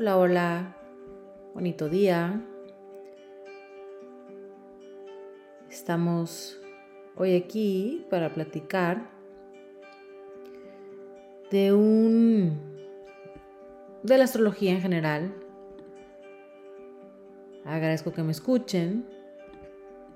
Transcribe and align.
Hola, 0.00 0.16
hola. 0.16 0.76
Bonito 1.54 1.88
día. 1.88 2.40
Estamos 5.68 6.56
hoy 7.16 7.34
aquí 7.34 8.06
para 8.08 8.32
platicar 8.32 9.10
de 11.50 11.72
un 11.72 12.78
de 14.04 14.18
la 14.18 14.22
astrología 14.22 14.70
en 14.70 14.82
general. 14.82 15.34
Agradezco 17.64 18.12
que 18.12 18.22
me 18.22 18.30
escuchen. 18.30 19.04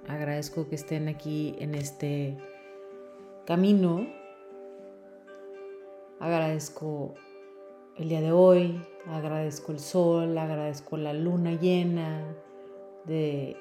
Agradezco 0.06 0.68
que 0.68 0.76
estén 0.76 1.08
aquí 1.08 1.56
en 1.58 1.74
este 1.74 2.38
camino. 3.46 4.06
Agradezco 6.20 7.16
el 7.96 8.08
día 8.08 8.20
de 8.20 8.32
hoy, 8.32 8.82
agradezco 9.06 9.72
el 9.72 9.78
sol, 9.78 10.36
agradezco 10.38 10.96
la 10.96 11.12
luna 11.12 11.52
llena 11.52 12.34
de 13.04 13.56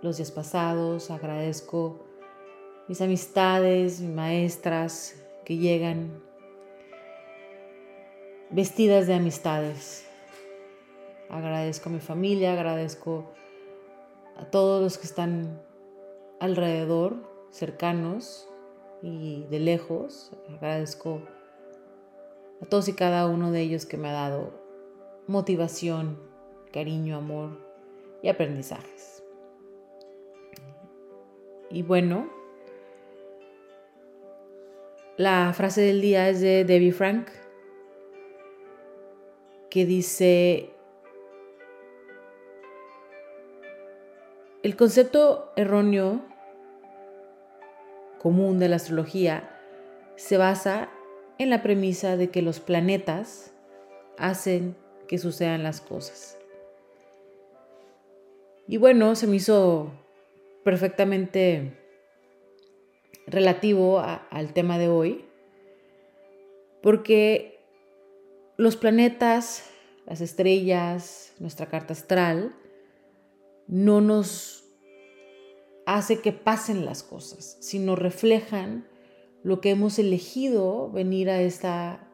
los 0.00 0.16
días 0.16 0.30
pasados, 0.30 1.10
agradezco 1.10 2.06
mis 2.88 3.00
amistades, 3.00 4.00
mis 4.00 4.10
maestras 4.10 5.22
que 5.44 5.58
llegan 5.58 6.22
vestidas 8.50 9.06
de 9.06 9.14
amistades. 9.14 10.06
Agradezco 11.28 11.90
a 11.90 11.92
mi 11.92 12.00
familia, 12.00 12.52
agradezco 12.52 13.32
a 14.36 14.46
todos 14.46 14.82
los 14.82 14.96
que 14.96 15.06
están 15.06 15.60
alrededor, 16.40 17.16
cercanos 17.50 18.48
y 19.02 19.44
de 19.50 19.58
lejos. 19.58 20.32
Agradezco 20.48 21.20
a 22.62 22.66
todos 22.66 22.88
y 22.88 22.94
cada 22.94 23.26
uno 23.26 23.52
de 23.52 23.60
ellos 23.60 23.86
que 23.86 23.96
me 23.96 24.08
ha 24.08 24.12
dado 24.12 24.52
motivación, 25.26 26.18
cariño, 26.72 27.16
amor 27.16 27.58
y 28.22 28.28
aprendizajes. 28.28 29.22
Y 31.70 31.82
bueno, 31.82 32.30
la 35.16 35.52
frase 35.54 35.82
del 35.82 36.00
día 36.00 36.28
es 36.28 36.40
de 36.40 36.64
Debbie 36.64 36.92
Frank, 36.92 37.28
que 39.70 39.84
dice, 39.84 40.70
el 44.62 44.76
concepto 44.76 45.52
erróneo 45.56 46.22
común 48.18 48.58
de 48.58 48.68
la 48.68 48.76
astrología 48.76 49.50
se 50.16 50.36
basa 50.36 50.88
en 51.38 51.50
la 51.50 51.62
premisa 51.62 52.16
de 52.16 52.30
que 52.30 52.42
los 52.42 52.60
planetas 52.60 53.52
hacen 54.18 54.76
que 55.08 55.18
sucedan 55.18 55.62
las 55.62 55.80
cosas. 55.80 56.38
Y 58.68 58.78
bueno, 58.78 59.14
se 59.14 59.26
me 59.26 59.36
hizo 59.36 59.92
perfectamente 60.64 61.72
relativo 63.26 64.00
al 64.00 64.52
tema 64.52 64.78
de 64.78 64.88
hoy, 64.88 65.24
porque 66.82 67.60
los 68.56 68.76
planetas, 68.76 69.70
las 70.06 70.20
estrellas, 70.20 71.34
nuestra 71.38 71.66
carta 71.66 71.92
astral, 71.92 72.54
no 73.68 74.00
nos 74.00 74.64
hace 75.86 76.20
que 76.20 76.32
pasen 76.32 76.84
las 76.84 77.02
cosas, 77.02 77.56
sino 77.60 77.94
reflejan 77.94 78.88
lo 79.46 79.60
que 79.60 79.70
hemos 79.70 79.96
elegido 80.00 80.90
venir 80.90 81.30
a 81.30 81.40
esta 81.40 82.10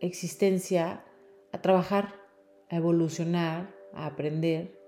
existencia 0.00 1.06
a 1.50 1.62
trabajar, 1.62 2.12
a 2.68 2.76
evolucionar, 2.76 3.74
a 3.94 4.04
aprender. 4.04 4.78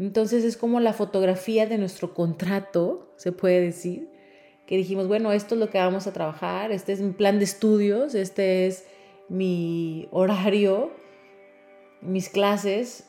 Entonces 0.00 0.42
es 0.42 0.56
como 0.56 0.80
la 0.80 0.92
fotografía 0.92 1.66
de 1.66 1.78
nuestro 1.78 2.14
contrato, 2.14 3.14
se 3.16 3.30
puede 3.30 3.60
decir, 3.60 4.10
que 4.66 4.76
dijimos, 4.76 5.06
bueno, 5.06 5.30
esto 5.30 5.54
es 5.54 5.60
lo 5.60 5.70
que 5.70 5.78
vamos 5.78 6.08
a 6.08 6.12
trabajar, 6.12 6.72
este 6.72 6.92
es 6.92 7.00
mi 7.00 7.12
plan 7.12 7.38
de 7.38 7.44
estudios, 7.44 8.16
este 8.16 8.66
es 8.66 8.84
mi 9.28 10.08
horario, 10.10 10.90
mis 12.00 12.28
clases 12.28 13.08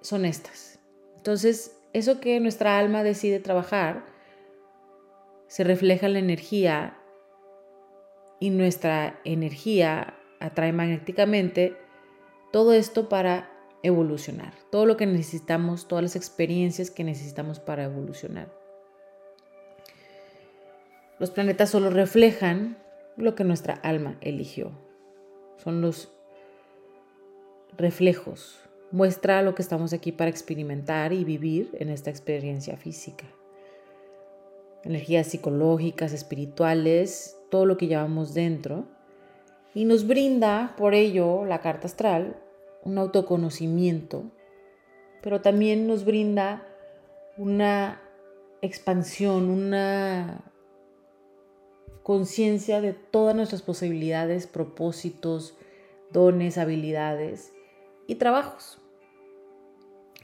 son 0.00 0.24
estas. 0.24 0.80
Entonces, 1.16 1.78
eso 1.92 2.18
que 2.18 2.40
nuestra 2.40 2.78
alma 2.78 3.02
decide 3.02 3.40
trabajar 3.40 4.06
se 5.48 5.64
refleja 5.64 6.06
en 6.06 6.14
la 6.14 6.20
energía 6.20 6.96
y 8.40 8.50
nuestra 8.50 9.20
energía 9.24 10.14
atrae 10.40 10.72
magnéticamente 10.72 11.76
todo 12.50 12.72
esto 12.72 13.08
para 13.08 13.50
evolucionar, 13.82 14.54
todo 14.70 14.86
lo 14.86 14.96
que 14.96 15.06
necesitamos, 15.06 15.86
todas 15.86 16.02
las 16.02 16.16
experiencias 16.16 16.90
que 16.90 17.04
necesitamos 17.04 17.60
para 17.60 17.84
evolucionar. 17.84 18.52
Los 21.18 21.30
planetas 21.30 21.70
solo 21.70 21.90
reflejan 21.90 22.78
lo 23.16 23.34
que 23.34 23.44
nuestra 23.44 23.74
alma 23.74 24.16
eligió. 24.22 24.72
Son 25.58 25.82
los 25.82 26.10
reflejos. 27.76 28.58
Muestra 28.90 29.42
lo 29.42 29.54
que 29.54 29.62
estamos 29.62 29.92
aquí 29.92 30.12
para 30.12 30.30
experimentar 30.30 31.12
y 31.12 31.24
vivir 31.24 31.70
en 31.74 31.90
esta 31.90 32.10
experiencia 32.10 32.76
física. 32.76 33.26
Energías 34.82 35.26
psicológicas, 35.26 36.14
espirituales, 36.14 37.39
todo 37.50 37.66
lo 37.66 37.76
que 37.76 37.86
llevamos 37.86 38.34
dentro 38.34 38.86
y 39.74 39.84
nos 39.84 40.06
brinda 40.06 40.74
por 40.76 40.94
ello 40.94 41.44
la 41.44 41.60
carta 41.60 41.86
astral 41.86 42.36
un 42.82 42.98
autoconocimiento, 42.98 44.24
pero 45.22 45.40
también 45.40 45.86
nos 45.86 46.04
brinda 46.04 46.66
una 47.36 48.00
expansión, 48.62 49.50
una 49.50 50.44
conciencia 52.02 52.80
de 52.80 52.92
todas 52.92 53.34
nuestras 53.34 53.62
posibilidades, 53.62 54.46
propósitos, 54.46 55.56
dones, 56.10 56.58
habilidades 56.58 57.52
y 58.06 58.16
trabajos. 58.16 58.78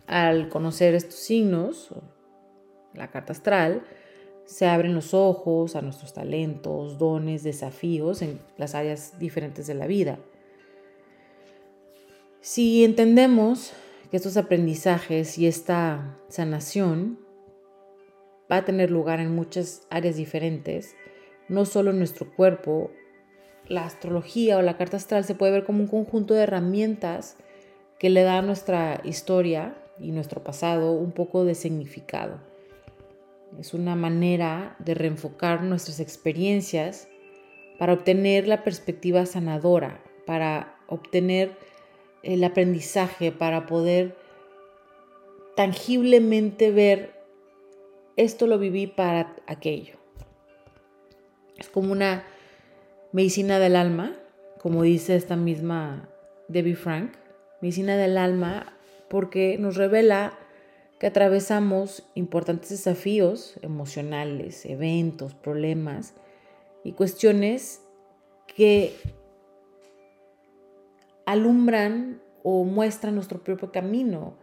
Al 0.07 0.49
conocer 0.49 0.95
estos 0.95 1.17
signos, 1.17 1.91
la 2.95 3.11
carta 3.11 3.33
astral, 3.33 3.83
se 4.47 4.67
abren 4.67 4.95
los 4.95 5.13
ojos 5.13 5.75
a 5.75 5.83
nuestros 5.83 6.15
talentos, 6.15 6.99
dones, 6.99 7.43
desafíos 7.43 8.23
en 8.23 8.41
las 8.57 8.75
áreas 8.75 9.19
diferentes 9.19 9.67
de 9.67 9.75
la 9.75 9.87
vida. 9.87 10.19
Si 12.41 12.85
entendemos 12.85 13.73
que 14.11 14.17
estos 14.17 14.37
aprendizajes 14.37 15.37
y 15.37 15.49
esta 15.49 16.17
sanación 16.29 17.19
va 18.51 18.59
a 18.59 18.65
tener 18.65 18.93
lugar 18.93 19.19
en 19.19 19.35
muchas 19.35 19.85
áreas 19.91 20.15
diferentes, 20.15 20.95
no 21.49 21.65
solo 21.65 21.91
en 21.91 21.99
nuestro 21.99 22.33
cuerpo, 22.35 22.93
la 23.67 23.85
astrología 23.85 24.59
o 24.59 24.63
la 24.63 24.77
carta 24.77 24.97
astral 24.97 25.25
se 25.25 25.35
puede 25.35 25.51
ver 25.51 25.65
como 25.65 25.81
un 25.81 25.89
conjunto 25.89 26.35
de 26.35 26.43
herramientas 26.43 27.37
que 27.99 28.11
le 28.11 28.23
da 28.23 28.39
a 28.39 28.43
nuestra 28.43 29.01
historia 29.03 29.77
y 29.99 30.13
nuestro 30.13 30.45
pasado 30.45 30.93
un 30.93 31.11
poco 31.11 31.45
de 31.45 31.57
significado 31.57 32.39
es 33.59 33.75
una 33.75 33.95
manera 33.95 34.77
de 34.79 34.95
reenfocar 34.95 35.63
nuestras 35.63 36.01
experiencias 36.01 37.09
para 37.79 37.93
obtener 37.93 38.47
la 38.49 38.65
perspectiva 38.65 39.27
sanadora, 39.27 40.03
para 40.27 40.77
obtener 40.89 41.57
el 42.23 42.43
aprendizaje, 42.45 43.33
para 43.33 43.67
poder 43.67 44.17
tangiblemente 45.55 46.71
ver 46.71 47.15
esto 48.17 48.47
lo 48.47 48.59
viví 48.59 48.87
para 48.87 49.37
aquello. 49.47 49.95
Es 51.59 51.69
como 51.69 51.93
una 51.93 52.25
medicina 53.13 53.59
del 53.59 53.77
alma, 53.77 54.13
como 54.59 54.83
dice 54.83 55.17
esta 55.17 55.37
misma 55.37 56.09
Debbie 56.49 56.77
Frank, 56.77 57.13
medicina 57.61 57.97
del 57.97 58.19
alma 58.19 58.75
porque 59.09 59.57
nos 59.59 59.77
revela 59.77 60.39
que 60.99 61.07
atravesamos 61.07 62.09
importantes 62.15 62.71
desafíos 62.71 63.59
emocionales, 63.63 64.65
eventos, 64.65 65.35
problemas 65.35 66.15
y 66.85 66.93
cuestiones 66.93 67.83
que 68.47 68.95
alumbran 71.27 72.23
o 72.43 72.65
muestran 72.65 73.15
nuestro 73.15 73.43
propio 73.43 73.73
camino, 73.73 74.35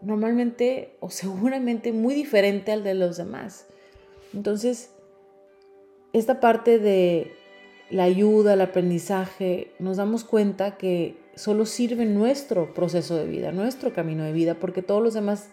normalmente 0.00 0.96
o 1.00 1.10
seguramente 1.10 1.92
muy 1.92 2.14
diferente 2.14 2.72
al 2.72 2.84
de 2.84 2.94
los 2.94 3.16
demás. 3.16 3.66
Entonces, 4.32 4.94
esta 6.12 6.40
parte 6.40 6.78
de 6.78 7.32
la 7.90 8.04
ayuda, 8.04 8.54
el 8.54 8.60
aprendizaje, 8.62 9.72
nos 9.78 9.98
damos 9.98 10.24
cuenta 10.24 10.78
que 10.78 11.16
solo 11.34 11.66
sirve 11.66 12.06
nuestro 12.06 12.72
proceso 12.72 13.16
de 13.16 13.26
vida, 13.26 13.52
nuestro 13.52 13.92
camino 13.92 14.24
de 14.24 14.32
vida, 14.32 14.54
porque 14.54 14.82
todos 14.82 15.02
los 15.02 15.14
demás 15.14 15.50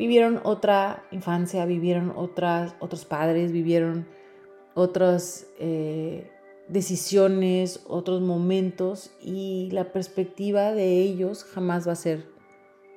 vivieron 0.00 0.40
otra 0.44 1.04
infancia, 1.10 1.66
vivieron 1.66 2.14
otras, 2.16 2.74
otros 2.80 3.04
padres, 3.04 3.52
vivieron 3.52 4.08
otras 4.72 5.46
eh, 5.58 6.30
decisiones, 6.68 7.84
otros 7.86 8.22
momentos 8.22 9.10
y 9.20 9.68
la 9.72 9.92
perspectiva 9.92 10.72
de 10.72 11.02
ellos 11.02 11.44
jamás 11.44 11.86
va 11.86 11.92
a 11.92 11.96
ser 11.96 12.24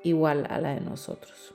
igual 0.02 0.48
a 0.50 0.62
la 0.62 0.76
de 0.76 0.80
nosotros. 0.80 1.54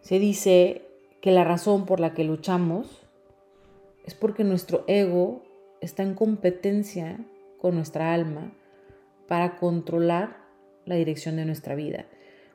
Se 0.00 0.20
dice 0.20 0.82
que 1.20 1.32
la 1.32 1.42
razón 1.42 1.84
por 1.84 1.98
la 1.98 2.14
que 2.14 2.22
luchamos 2.22 3.02
es 4.06 4.14
porque 4.14 4.44
nuestro 4.44 4.84
ego 4.86 5.42
está 5.80 6.04
en 6.04 6.14
competencia 6.14 7.18
con 7.60 7.74
nuestra 7.74 8.14
alma 8.14 8.52
para 9.26 9.56
controlar 9.56 10.47
la 10.88 10.96
dirección 10.96 11.36
de 11.36 11.44
nuestra 11.44 11.74
vida. 11.74 12.06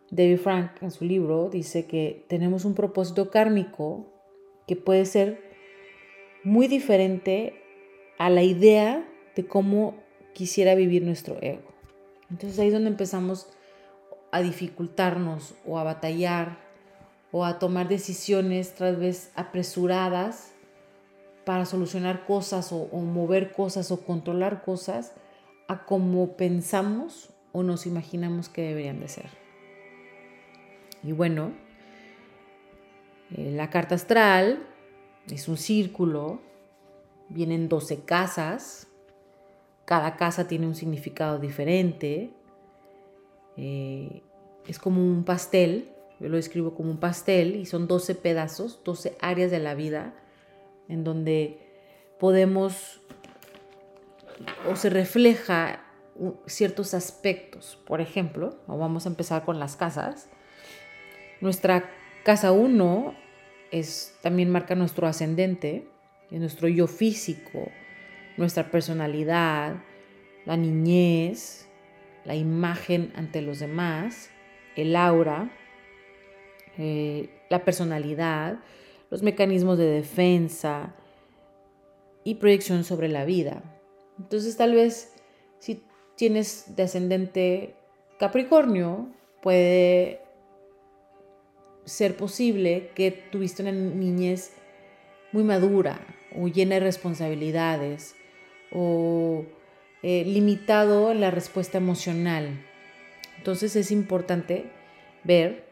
David 0.10 0.38
Frank 0.38 0.72
en 0.82 0.92
su 0.92 1.06
libro 1.06 1.50
dice 1.50 1.86
que 1.86 2.26
tenemos 2.28 2.66
un 2.66 2.76
propósito 2.76 3.30
kármico 3.30 4.08
que 4.68 4.76
puede 4.76 5.06
ser 5.06 5.42
muy 6.44 6.68
diferente 6.68 7.54
a 8.18 8.30
la 8.30 8.44
idea 8.44 9.08
de 9.36 9.46
cómo 9.46 9.96
quisiera 10.34 10.76
vivir 10.76 11.04
nuestro 11.04 11.38
ego. 11.42 11.72
Entonces 12.30 12.60
ahí 12.60 12.68
es 12.68 12.74
donde 12.74 12.90
empezamos 12.90 13.48
a 14.32 14.42
dificultarnos 14.42 15.56
o 15.66 15.78
a 15.78 15.84
batallar 15.84 16.58
o 17.32 17.46
a 17.46 17.60
tomar 17.60 17.88
decisiones 17.88 18.76
tal 18.76 18.96
vez 18.98 19.32
apresuradas 19.36 20.54
para 21.46 21.66
solucionar 21.66 22.26
cosas 22.26 22.72
o, 22.72 22.84
o 22.92 23.00
mover 23.00 23.52
cosas 23.52 23.92
o 23.92 24.02
controlar 24.06 24.64
cosas 24.64 25.14
a 25.68 25.86
como 25.86 26.36
pensamos 26.36 27.33
o 27.54 27.64
nos 27.64 27.86
imaginamos 27.86 28.50
que 28.50 28.64
deberían 28.64 29.00
de 29.00 29.08
ser. 29.08 29.30
Y 31.04 31.14
bueno, 31.14 31.54
eh, 33.32 33.52
la 33.52 33.70
carta 33.70 33.96
astral 33.96 34.68
es 35.30 35.48
un 35.48 35.58
círculo, 35.58 36.42
vienen 37.30 37.70
12 37.70 38.04
casas, 38.04 38.88
cada 39.86 40.18
casa 40.18 40.48
tiene 40.48 40.68
un 40.68 40.76
significado 40.76 41.40
diferente, 41.40 42.32
eh, 43.56 44.22
es 44.68 44.80
como 44.80 45.02
un 45.02 45.24
pastel, 45.24 45.90
yo 46.20 46.30
lo 46.30 46.38
escribo 46.38 46.74
como 46.74 46.90
un 46.90 47.00
pastel 47.00 47.56
y 47.56 47.66
son 47.66 47.88
12 47.88 48.16
pedazos, 48.16 48.82
12 48.84 49.18
áreas 49.20 49.52
de 49.52 49.60
la 49.60 49.76
vida 49.76 50.14
en 50.88 51.04
donde 51.04 51.60
podemos 52.20 53.02
o 54.70 54.76
se 54.76 54.90
refleja 54.90 55.83
ciertos 56.46 56.94
aspectos. 56.94 57.80
Por 57.86 58.02
ejemplo, 58.02 58.58
vamos 58.68 59.06
a 59.06 59.10
empezar 59.10 59.44
con 59.46 59.60
las 59.60 59.76
casas. 59.76 60.30
Nuestra 61.42 61.90
casa 62.24 62.52
1 62.52 63.16
es, 63.72 64.16
también 64.22 64.50
marca 64.50 64.76
nuestro 64.76 65.08
ascendente, 65.08 65.88
nuestro 66.30 66.68
yo 66.68 66.88
físico, 66.88 67.70
nuestra 68.38 68.72
personalidad, 68.72 69.76
la 70.46 70.58
niñez, 70.58 71.68
la 72.26 72.36
imagen 72.36 73.12
ante 73.16 73.42
los 73.42 73.60
demás, 73.60 74.30
el 74.76 74.96
aura, 74.96 75.52
eh, 76.78 77.30
la 77.50 77.64
personalidad, 77.64 78.60
los 79.10 79.22
mecanismos 79.22 79.78
de 79.78 79.86
defensa 79.86 80.96
y 82.24 82.36
proyección 82.36 82.84
sobre 82.84 83.10
la 83.10 83.26
vida. 83.26 83.62
Entonces 84.18 84.58
tal 84.58 84.74
vez 84.74 85.13
si 86.24 86.30
tienes 86.30 86.78
descendente 86.78 87.76
Capricornio, 88.18 89.10
puede 89.42 90.22
ser 91.84 92.16
posible 92.16 92.92
que 92.96 93.12
tuviste 93.12 93.62
una 93.62 93.74
niñez 93.74 94.54
muy 95.34 95.44
madura 95.44 96.00
o 96.34 96.48
llena 96.48 96.76
de 96.76 96.80
responsabilidades 96.80 98.16
o 98.72 99.44
eh, 100.02 100.24
limitado 100.24 101.12
en 101.12 101.20
la 101.20 101.30
respuesta 101.30 101.78
emocional. 101.78 102.66
Entonces 103.38 103.76
es 103.76 103.92
importante 103.92 104.72
ver 105.26 105.66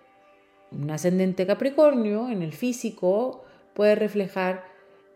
un 0.69 0.92
ascendente 0.92 1.48
Capricornio 1.48 2.27
en 2.27 2.42
el 2.42 2.51
físico 2.51 3.45
puede 3.74 3.95
reflejar 3.95 4.65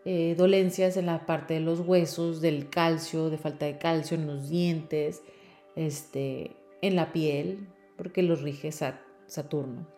eh, 0.08 0.36
dolencias 0.36 0.96
en 0.96 1.06
la 1.06 1.26
parte 1.26 1.54
de 1.54 1.60
los 1.60 1.80
huesos, 1.80 2.40
del 2.40 2.70
calcio, 2.70 3.28
de 3.28 3.38
falta 3.38 3.66
de 3.66 3.76
calcio 3.76 4.16
en 4.16 4.28
los 4.28 4.48
dientes, 4.48 5.20
este, 5.74 6.54
en 6.80 6.94
la 6.94 7.12
piel, 7.12 7.66
porque 7.96 8.22
los 8.22 8.40
rige 8.40 8.70
Saturno. 8.70 9.88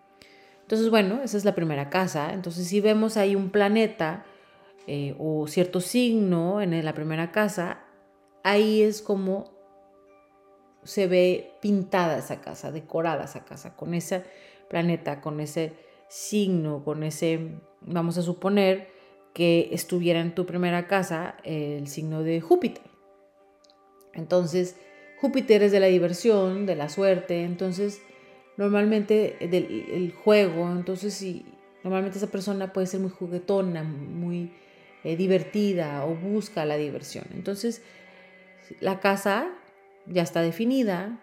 Entonces, 0.62 0.88
bueno, 0.88 1.20
esa 1.22 1.36
es 1.36 1.44
la 1.44 1.54
primera 1.54 1.90
casa. 1.90 2.32
Entonces, 2.32 2.66
si 2.66 2.80
vemos 2.80 3.18
ahí 3.18 3.36
un 3.36 3.50
planeta 3.50 4.24
eh, 4.86 5.14
o 5.18 5.46
cierto 5.46 5.82
signo 5.82 6.62
en 6.62 6.82
la 6.82 6.94
primera 6.94 7.30
casa, 7.30 7.84
ahí 8.42 8.80
es 8.80 9.02
como 9.02 9.52
se 10.84 11.06
ve 11.06 11.52
pintada 11.60 12.16
esa 12.16 12.40
casa, 12.40 12.72
decorada 12.72 13.24
esa 13.24 13.44
casa, 13.44 13.76
con 13.76 13.92
ese 13.92 14.24
planeta, 14.70 15.20
con 15.20 15.40
ese 15.40 15.74
signo, 16.08 16.82
con 16.82 17.02
ese, 17.02 17.60
vamos 17.82 18.16
a 18.16 18.22
suponer 18.22 18.96
que 19.34 19.68
estuviera 19.72 20.20
en 20.20 20.34
tu 20.34 20.46
primera 20.46 20.86
casa 20.86 21.36
el 21.44 21.86
signo 21.88 22.22
de 22.22 22.40
Júpiter. 22.40 22.82
Entonces, 24.14 24.76
Júpiter 25.20 25.62
es 25.62 25.72
de 25.72 25.80
la 25.80 25.86
diversión, 25.86 26.66
de 26.66 26.76
la 26.76 26.88
suerte, 26.88 27.42
entonces 27.42 28.00
normalmente 28.56 29.36
del 29.40 29.86
el 29.92 30.12
juego, 30.12 30.70
entonces 30.70 31.14
si 31.14 31.44
normalmente 31.84 32.18
esa 32.18 32.30
persona 32.30 32.72
puede 32.72 32.86
ser 32.86 33.00
muy 33.00 33.10
juguetona, 33.10 33.82
muy 33.84 34.52
eh, 35.04 35.16
divertida 35.16 36.04
o 36.04 36.14
busca 36.14 36.64
la 36.64 36.76
diversión. 36.76 37.24
Entonces 37.32 37.82
la 38.80 39.00
casa 39.00 39.48
ya 40.06 40.22
está 40.22 40.42
definida 40.42 41.20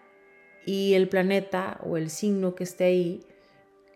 y 0.64 0.94
el 0.94 1.08
planeta 1.08 1.78
o 1.84 1.96
el 1.96 2.10
signo 2.10 2.54
que 2.54 2.64
esté 2.64 2.84
ahí 2.84 3.26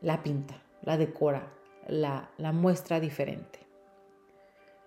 la 0.01 0.23
pinta, 0.23 0.63
la 0.83 0.97
decora, 0.97 1.53
la, 1.89 2.31
la 2.39 2.53
muestra 2.53 3.01
diferente. 3.01 3.60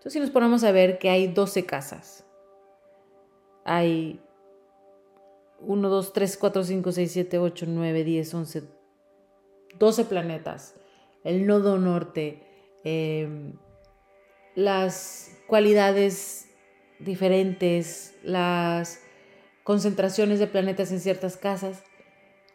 Entonces 0.03 0.13
si 0.15 0.19
nos 0.19 0.31
ponemos 0.31 0.65
a 0.65 0.73
ver 0.73 0.99
que 0.99 1.09
hay 1.09 1.27
12 1.27 1.65
casas, 1.65 2.25
hay 3.63 4.19
1, 5.61 5.89
2, 5.89 6.11
3, 6.11 6.37
4, 6.37 6.63
5, 6.65 6.91
6, 6.91 7.11
7, 7.13 7.39
8, 7.39 7.65
9, 7.69 8.03
10, 8.03 8.33
11, 8.33 8.63
12 9.79 10.03
planetas, 10.03 10.75
el 11.23 11.47
nodo 11.47 11.77
norte, 11.77 12.43
eh, 12.83 13.53
las 14.55 15.37
cualidades 15.47 16.49
diferentes, 16.99 18.13
las 18.23 18.99
concentraciones 19.63 20.37
de 20.39 20.47
planetas 20.47 20.91
en 20.91 20.99
ciertas 20.99 21.37
casas. 21.37 21.81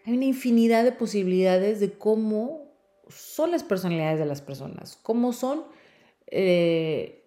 Hay 0.04 0.12
una 0.12 0.26
infinidad 0.26 0.84
de 0.84 0.92
posibilidades 0.92 1.80
de 1.80 1.94
cómo 1.94 2.70
son 3.08 3.52
las 3.52 3.62
personalidades 3.62 4.18
de 4.18 4.26
las 4.26 4.42
personas, 4.42 4.98
cómo 5.02 5.32
son 5.32 5.64
eh, 6.26 7.24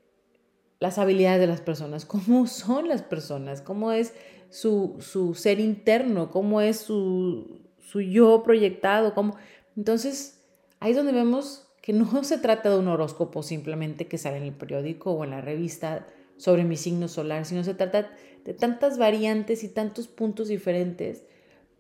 las 0.81 0.97
habilidades 0.97 1.39
de 1.39 1.47
las 1.47 1.61
personas, 1.61 2.05
cómo 2.05 2.47
son 2.47 2.89
las 2.89 3.03
personas, 3.03 3.61
cómo 3.61 3.93
es 3.93 4.13
su, 4.49 4.97
ser 5.37 5.61
interno, 5.61 6.31
cómo 6.31 6.59
es 6.59 6.77
su, 6.77 7.61
yo 7.93 8.43
proyectado, 8.43 9.13
cómo... 9.13 9.37
Entonces, 9.77 10.41
ahí 10.79 10.91
es 10.91 10.97
donde 10.97 11.13
vemos 11.13 11.67
que 11.81 11.93
no 11.93 12.23
se 12.23 12.39
trata 12.39 12.71
de 12.71 12.79
un 12.79 12.87
horóscopo 12.87 13.43
simplemente 13.43 14.07
que 14.07 14.17
sale 14.17 14.37
en 14.37 14.43
el 14.43 14.53
periódico 14.53 15.11
o 15.11 15.23
en 15.23 15.29
la 15.29 15.41
revista 15.41 16.07
sobre 16.37 16.63
mi 16.63 16.75
signo 16.77 17.07
solar, 17.07 17.45
sino 17.45 17.63
se 17.63 17.75
trata 17.75 18.11
de 18.43 18.53
tantas 18.55 18.97
variantes 18.97 19.63
y 19.63 19.69
tantos 19.69 20.07
puntos 20.07 20.47
diferentes 20.47 21.23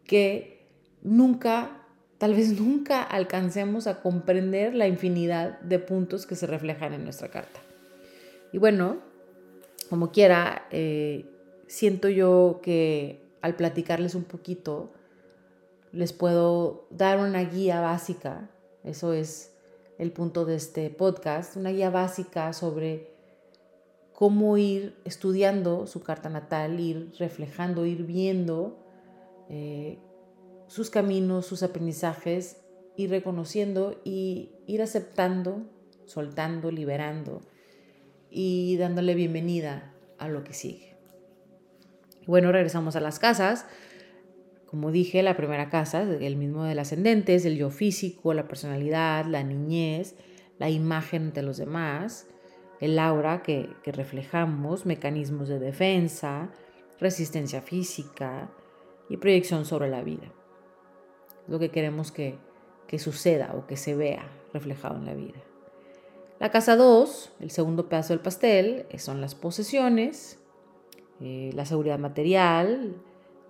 que 0.05 0.67
nunca, 1.01 1.87
tal 2.19 2.35
vez 2.35 2.59
nunca 2.59 3.01
alcancemos 3.01 3.87
a 3.87 3.99
comprender 4.01 4.75
la 4.75 4.87
infinidad 4.87 5.59
de 5.61 5.79
puntos 5.79 6.27
que 6.27 6.35
se 6.35 6.45
reflejan 6.45 6.93
en 6.93 7.03
nuestra 7.03 7.29
carta. 7.29 7.61
Y 8.51 8.57
bueno, 8.57 8.97
como 9.89 10.11
quiera, 10.11 10.67
eh, 10.71 11.25
siento 11.67 12.09
yo 12.09 12.59
que 12.61 13.21
al 13.41 13.55
platicarles 13.55 14.15
un 14.15 14.23
poquito, 14.23 14.91
les 15.91 16.13
puedo 16.13 16.87
dar 16.89 17.19
una 17.19 17.43
guía 17.43 17.81
básica, 17.81 18.49
eso 18.83 19.13
es 19.13 19.53
el 19.97 20.11
punto 20.11 20.45
de 20.45 20.55
este 20.55 20.89
podcast, 20.89 21.55
una 21.57 21.71
guía 21.71 21.89
básica 21.89 22.53
sobre 22.53 23.11
cómo 24.13 24.57
ir 24.57 24.95
estudiando 25.03 25.87
su 25.87 26.01
carta 26.03 26.29
natal, 26.29 26.79
ir 26.79 27.11
reflejando, 27.19 27.85
ir 27.85 28.03
viendo 28.03 28.77
eh, 29.49 29.99
sus 30.67 30.89
caminos, 30.89 31.45
sus 31.45 31.63
aprendizajes, 31.63 32.57
ir 32.95 33.09
reconociendo 33.09 33.99
y 34.03 34.51
ir 34.67 34.81
aceptando, 34.81 35.63
soltando, 36.05 36.71
liberando 36.71 37.41
y 38.31 38.77
dándole 38.77 39.13
bienvenida 39.13 39.93
a 40.17 40.29
lo 40.29 40.43
que 40.43 40.53
sigue. 40.53 40.95
Bueno, 42.25 42.51
regresamos 42.51 42.95
a 42.95 43.01
las 43.01 43.19
casas. 43.19 43.67
Como 44.65 44.91
dije, 44.91 45.21
la 45.21 45.35
primera 45.35 45.69
casa, 45.69 46.03
el 46.03 46.37
mismo 46.37 46.63
del 46.63 46.79
ascendente, 46.79 47.35
es 47.35 47.43
el 47.43 47.57
yo 47.57 47.69
físico, 47.69 48.33
la 48.33 48.47
personalidad, 48.47 49.25
la 49.25 49.43
niñez, 49.43 50.15
la 50.57 50.69
imagen 50.69 51.33
de 51.33 51.43
los 51.43 51.57
demás. 51.57 52.27
el 52.79 52.97
aura 52.97 53.43
que, 53.43 53.69
reflejamos, 53.85 54.87
mecanismos 54.87 55.49
de 55.49 55.59
defensa, 55.59 56.49
resistencia 56.99 57.61
física 57.61 58.49
y 59.07 59.17
proyección 59.17 59.65
sobre 59.65 59.87
la 59.87 60.01
vida. 60.01 60.31
Lo 61.47 61.59
que 61.59 61.69
queremos 61.69 62.11
que, 62.11 62.39
que 62.87 62.97
suceda 62.97 63.53
o 63.55 63.67
que 63.67 63.77
se 63.77 63.93
vea 63.95 64.27
reflejado 64.51 64.95
en 64.95 65.05
la 65.05 65.13
vida. 65.13 65.50
La 66.41 66.49
casa 66.49 66.75
2, 66.75 67.33
el 67.41 67.51
segundo 67.51 67.87
pedazo 67.87 68.13
del 68.13 68.19
pastel, 68.19 68.87
son 68.97 69.21
las 69.21 69.35
posesiones, 69.35 70.39
eh, 71.19 71.51
la 71.53 71.67
seguridad 71.67 71.99
material, 71.99 72.95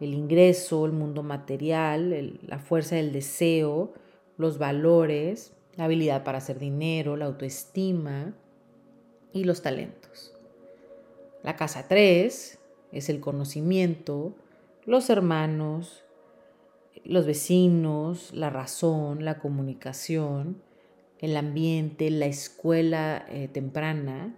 el 0.02 0.14
ingreso, 0.14 0.86
el 0.86 0.92
mundo 0.92 1.24
material, 1.24 2.38
la 2.46 2.60
fuerza 2.60 2.98
del 2.98 3.14
deseo, 3.14 3.94
los 4.36 4.58
valores, 4.58 5.54
la 5.78 5.86
habilidad 5.86 6.26
para 6.26 6.40
hacer 6.40 6.60
dinero, 6.60 7.16
la 7.16 7.28
autoestima 7.28 8.34
y 9.32 9.46
los 9.46 9.62
talentos. 9.62 10.34
La 11.44 11.56
casa 11.56 11.88
3 11.88 12.60
es 12.92 13.10
el 13.10 13.22
conocimiento, 13.22 14.36
los 14.84 15.10
hermanos, 15.10 16.04
los 17.06 17.26
vecinos, 17.26 18.34
la 18.34 18.50
razón, 18.50 19.24
la 19.24 19.40
comunicación, 19.40 20.62
el 21.22 21.38
ambiente, 21.38 22.10
la 22.10 22.26
escuela 22.26 23.26
eh, 23.30 23.48
temprana, 23.48 24.36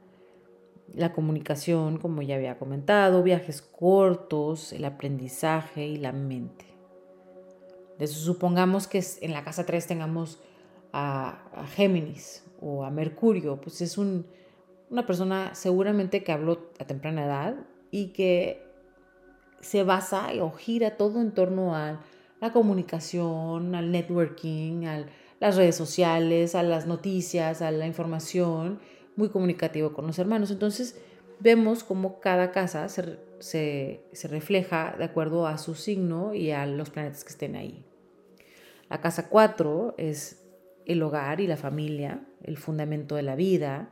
la 0.93 1.13
comunicación, 1.13 1.97
como 1.97 2.21
ya 2.21 2.35
había 2.35 2.59
comentado, 2.59 3.23
viajes 3.23 3.61
cortos, 3.61 4.73
el 4.73 4.85
aprendizaje 4.85 5.87
y 5.87 5.97
la 5.97 6.11
mente. 6.11 6.65
Entonces, 7.93 8.17
supongamos 8.17 8.87
que 8.87 9.03
en 9.21 9.31
la 9.31 9.43
casa 9.43 9.65
3 9.65 9.87
tengamos 9.87 10.39
a, 10.91 11.65
Géminis 11.75 12.43
o 12.59 12.83
a 12.83 12.91
Mercurio, 12.91 13.59
pues 13.61 13.81
es 13.81 13.97
una 13.97 15.05
persona 15.07 15.55
seguramente 15.55 16.23
que 16.23 16.31
habló 16.31 16.69
a 16.79 16.85
temprana 16.85 17.25
edad 17.25 17.55
y 17.91 18.07
que 18.07 18.61
se 19.61 19.83
basa 19.83 20.27
o 20.41 20.51
gira 20.51 20.97
todo 20.97 21.21
en 21.21 21.31
torno 21.31 21.75
a 21.75 22.01
la 22.41 22.51
comunicación, 22.51 23.73
al 23.73 23.91
networking, 23.91 24.85
a 24.85 25.05
las 25.43 25.57
redes 25.57 25.75
sociales, 25.75 26.55
a 26.55 26.63
las 26.63 26.87
noticias, 26.87 27.61
a 27.61 27.69
la 27.69 27.85
información, 27.85 28.79
muy 29.17 29.27
comunicativo 29.27 29.91
con 29.91 30.07
los 30.07 30.17
hermanos. 30.17 30.51
Entonces 30.51 30.97
vemos 31.41 31.83
cómo 31.83 32.21
cada 32.21 32.51
casa 32.51 32.87
se, 32.87 33.19
se 33.39 34.27
refleja 34.29 34.95
de 34.97 35.03
acuerdo 35.03 35.45
a 35.45 35.57
su 35.57 35.75
signo 35.75 36.33
y 36.33 36.51
a 36.51 36.65
los 36.65 36.91
planetas 36.91 37.25
que 37.25 37.31
estén 37.31 37.57
ahí. 37.57 37.83
La 38.89 39.01
casa 39.01 39.27
4 39.27 39.95
es 39.97 40.45
el 40.85 41.03
hogar 41.03 41.41
y 41.41 41.47
la 41.47 41.57
familia, 41.57 42.25
el 42.41 42.57
fundamento 42.57 43.15
de 43.17 43.23
la 43.23 43.35
vida, 43.35 43.89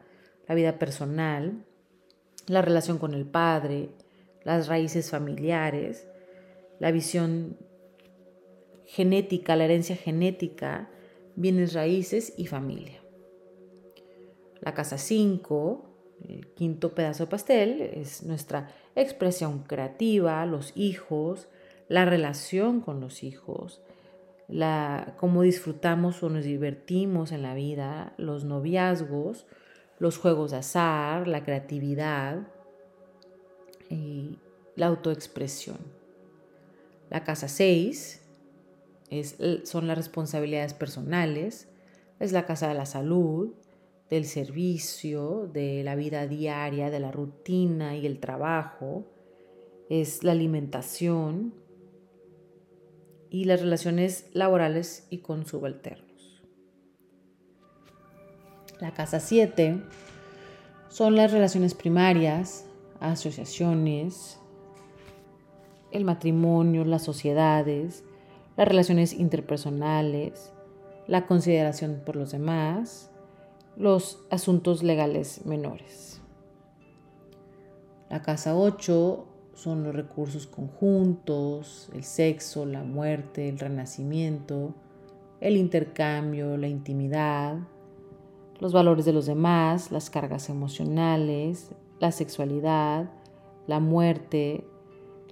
la 0.48 0.56
vida 0.56 0.80
personal, 0.80 1.66
la 2.48 2.62
relación 2.62 2.98
con 2.98 3.14
el 3.14 3.26
padre, 3.26 3.90
las 4.46 4.70
raíces 4.70 5.10
familiares, 5.10 6.08
la 6.80 6.92
visión 6.92 7.58
genética, 8.86 9.58
la 9.58 9.66
herencia 9.66 9.98
genética, 9.98 10.91
bienes 11.36 11.74
raíces 11.74 12.34
y 12.38 12.48
familia. 12.48 13.02
La 14.62 14.74
casa 14.74 14.98
5, 14.98 15.86
el 16.30 16.48
quinto 16.54 16.94
pedazo 16.94 17.26
de 17.26 17.32
pastel, 17.32 17.82
es 17.82 18.24
nuestra 18.24 18.70
expresión 18.96 19.64
creativa, 19.64 20.46
los 20.46 20.72
hijos, 20.76 21.48
la 21.88 22.06
relación 22.06 22.82
con 22.82 23.02
los 23.02 23.24
hijos, 23.24 23.82
la, 24.48 25.16
cómo 25.18 25.42
disfrutamos 25.42 26.22
o 26.24 26.30
nos 26.30 26.44
divertimos 26.44 27.32
en 27.32 27.42
la 27.42 27.56
vida, 27.56 28.14
los 28.18 28.44
noviazgos, 28.44 29.48
los 29.98 30.18
juegos 30.18 30.52
de 30.52 30.58
azar, 30.58 31.28
la 31.28 31.44
creatividad 31.44 32.48
y 33.90 34.40
la 34.76 34.88
autoexpresión. 34.88 35.78
La 37.10 37.24
casa 37.24 37.48
6 37.48 38.21
son 39.64 39.88
las 39.88 39.98
responsabilidades 39.98 40.74
personales, 40.74 41.68
es 42.20 42.32
la 42.32 42.46
casa 42.46 42.68
de 42.68 42.76
la 42.76 42.86
salud, 42.86 43.54
del 44.10 44.26
servicio, 44.26 45.50
de 45.52 45.84
la 45.84 45.96
vida 45.96 46.28
diaria, 46.28 46.90
de 46.90 47.00
la 47.00 47.12
rutina 47.12 47.96
y 47.96 48.06
el 48.06 48.20
trabajo, 48.20 49.06
es 49.90 50.24
la 50.24 50.34
alimentación 50.34 51.54
y 53.30 53.46
las 53.46 53.62
relaciones 53.62 54.28
laborales 54.34 55.08
y 55.10 55.20
con 55.20 55.46
subalternos. 55.46 56.44
La 58.80 58.94
casa 58.94 59.20
7 59.20 59.82
son 60.90 61.16
las 61.16 61.32
relaciones 61.32 61.74
primarias, 61.74 62.66
asociaciones, 63.00 64.40
el 65.92 66.04
matrimonio, 66.04 66.84
las 66.84 67.04
sociedades, 67.04 68.04
las 68.58 68.68
relaciones 68.68 69.14
interpersonales, 69.14 70.54
la 71.08 71.26
consideración 71.26 72.02
por 72.06 72.16
los 72.16 72.32
demás, 72.32 73.12
los 73.76 74.24
asuntos 74.30 74.84
legales 74.84 75.46
menores. 75.46 76.22
La 78.10 78.22
casa 78.22 78.58
8 78.58 79.26
son 79.54 79.84
los 79.84 79.96
recursos 79.96 80.48
conjuntos, 80.48 81.90
el 81.94 82.04
sexo, 82.04 82.66
la 82.66 82.84
muerte, 82.84 83.48
el 83.48 83.60
renacimiento, 83.60 84.74
el 85.40 85.58
intercambio, 85.58 86.58
la 86.58 86.68
intimidad, 86.68 87.58
los 88.60 88.74
valores 88.74 89.06
de 89.06 89.14
los 89.14 89.26
demás, 89.26 89.92
las 89.92 90.10
cargas 90.10 90.50
emocionales, 90.50 91.72
la 92.00 92.12
sexualidad, 92.12 93.10
la 93.68 93.80
muerte, 93.80 94.66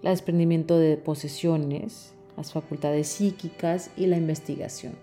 el 0.01 0.09
desprendimiento 0.09 0.77
de 0.77 0.97
posesiones, 0.97 2.15
las 2.39 2.53
facultades 2.53 3.09
psíquicas 3.09 3.91
y 3.97 4.05
la 4.05 4.15
investigación. 4.15 4.93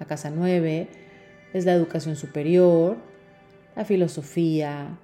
La 0.00 0.06
casa 0.06 0.28
9 0.28 0.88
es 1.52 1.64
la 1.64 1.72
educación 1.72 2.16
superior, 2.16 2.96
la 3.76 3.84
filosofía, 3.84 4.98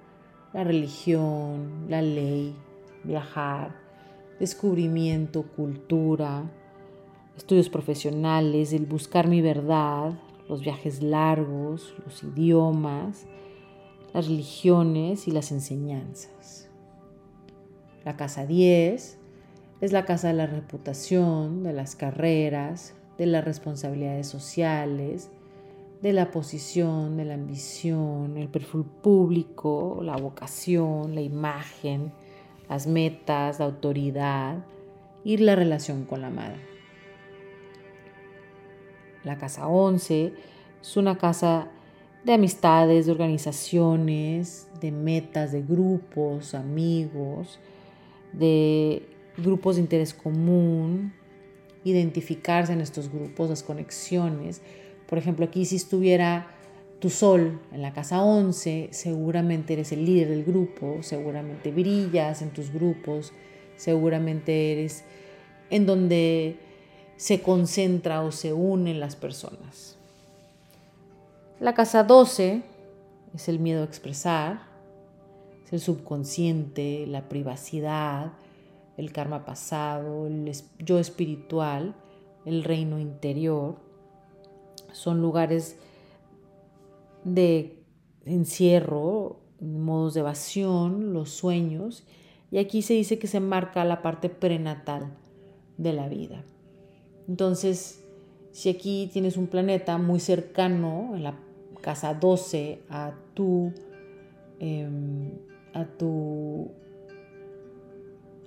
la 0.51 0.63
religión, 0.65 1.85
la 1.87 2.01
ley, 2.01 2.53
viajar, 3.05 3.73
descubrimiento, 4.37 5.43
cultura, 5.43 6.43
estudios 7.37 7.69
profesionales, 7.69 8.73
el 8.73 8.85
buscar 8.85 9.29
mi 9.29 9.41
verdad, 9.41 10.11
los 10.49 10.59
viajes 10.59 11.01
largos, 11.01 11.95
los 12.03 12.21
idiomas, 12.21 13.27
las 14.13 14.27
religiones 14.27 15.25
y 15.25 15.31
las 15.31 15.53
enseñanzas. 15.53 16.69
La 18.03 18.17
casa 18.17 18.45
10 18.45 19.18
es 19.81 19.91
la 19.91 20.05
casa 20.05 20.27
de 20.27 20.33
la 20.33 20.45
reputación, 20.45 21.63
de 21.63 21.73
las 21.73 21.95
carreras, 21.95 22.95
de 23.17 23.25
las 23.25 23.43
responsabilidades 23.43 24.27
sociales, 24.27 25.29
de 26.01 26.13
la 26.13 26.31
posición, 26.31 27.17
de 27.17 27.25
la 27.25 27.33
ambición, 27.33 28.37
el 28.37 28.47
perfil 28.47 28.83
público, 28.83 29.99
la 30.01 30.17
vocación, 30.17 31.15
la 31.15 31.21
imagen, 31.21 32.11
las 32.69 32.87
metas, 32.87 33.59
la 33.59 33.65
autoridad 33.65 34.65
y 35.23 35.37
la 35.37 35.55
relación 35.55 36.05
con 36.05 36.21
la 36.21 36.29
madre. 36.29 36.59
La 39.23 39.37
casa 39.37 39.67
11 39.67 40.33
es 40.81 40.97
una 40.97 41.17
casa 41.17 41.67
de 42.23 42.33
amistades, 42.33 43.05
de 43.05 43.11
organizaciones, 43.11 44.69
de 44.79 44.91
metas, 44.91 45.51
de 45.51 45.61
grupos, 45.61 46.53
amigos, 46.53 47.59
de 48.31 49.18
grupos 49.37 49.75
de 49.75 49.81
interés 49.81 50.13
común, 50.13 51.13
identificarse 51.83 52.73
en 52.73 52.81
estos 52.81 53.11
grupos, 53.11 53.49
las 53.49 53.63
conexiones. 53.63 54.61
Por 55.07 55.17
ejemplo, 55.17 55.45
aquí 55.45 55.65
si 55.65 55.75
estuviera 55.75 56.47
tu 56.99 57.09
sol 57.09 57.61
en 57.71 57.81
la 57.81 57.93
casa 57.93 58.21
11, 58.21 58.89
seguramente 58.91 59.73
eres 59.73 59.91
el 59.91 60.05
líder 60.05 60.29
del 60.29 60.43
grupo, 60.43 60.97
seguramente 61.01 61.71
brillas 61.71 62.41
en 62.41 62.49
tus 62.51 62.71
grupos, 62.71 63.31
seguramente 63.77 64.73
eres 64.73 65.05
en 65.69 65.85
donde 65.85 66.57
se 67.15 67.41
concentra 67.41 68.21
o 68.21 68.31
se 68.31 68.53
unen 68.53 68.99
las 68.99 69.15
personas. 69.15 69.97
La 71.59 71.73
casa 71.73 72.03
12 72.03 72.61
es 73.35 73.49
el 73.49 73.59
miedo 73.59 73.81
a 73.81 73.85
expresar, 73.85 74.63
es 75.65 75.73
el 75.73 75.79
subconsciente, 75.79 77.05
la 77.07 77.29
privacidad, 77.29 78.33
el 78.99 79.13
karma 79.13 79.45
pasado, 79.45 80.27
el 80.27 80.51
yo 80.79 80.99
espiritual, 80.99 81.95
el 82.45 82.65
reino 82.65 82.99
interior. 82.99 83.77
Son 84.91 85.21
lugares 85.21 85.77
de 87.23 87.81
encierro, 88.25 89.39
modos 89.61 90.13
de 90.13 90.19
evasión, 90.19 91.13
los 91.13 91.29
sueños. 91.29 92.03
Y 92.51 92.57
aquí 92.57 92.81
se 92.81 92.93
dice 92.93 93.19
que 93.19 93.27
se 93.27 93.39
marca 93.39 93.85
la 93.85 94.01
parte 94.01 94.29
prenatal 94.29 95.13
de 95.77 95.93
la 95.93 96.09
vida. 96.09 96.43
Entonces, 97.29 98.03
si 98.51 98.69
aquí 98.69 99.09
tienes 99.13 99.37
un 99.37 99.47
planeta 99.47 99.97
muy 99.97 100.19
cercano 100.19 101.11
en 101.15 101.23
la 101.23 101.39
casa 101.81 102.13
12 102.13 102.81
a 102.89 103.13
tu, 103.33 103.71
em, 104.59 105.31
a 105.73 105.85
tu 105.85 106.28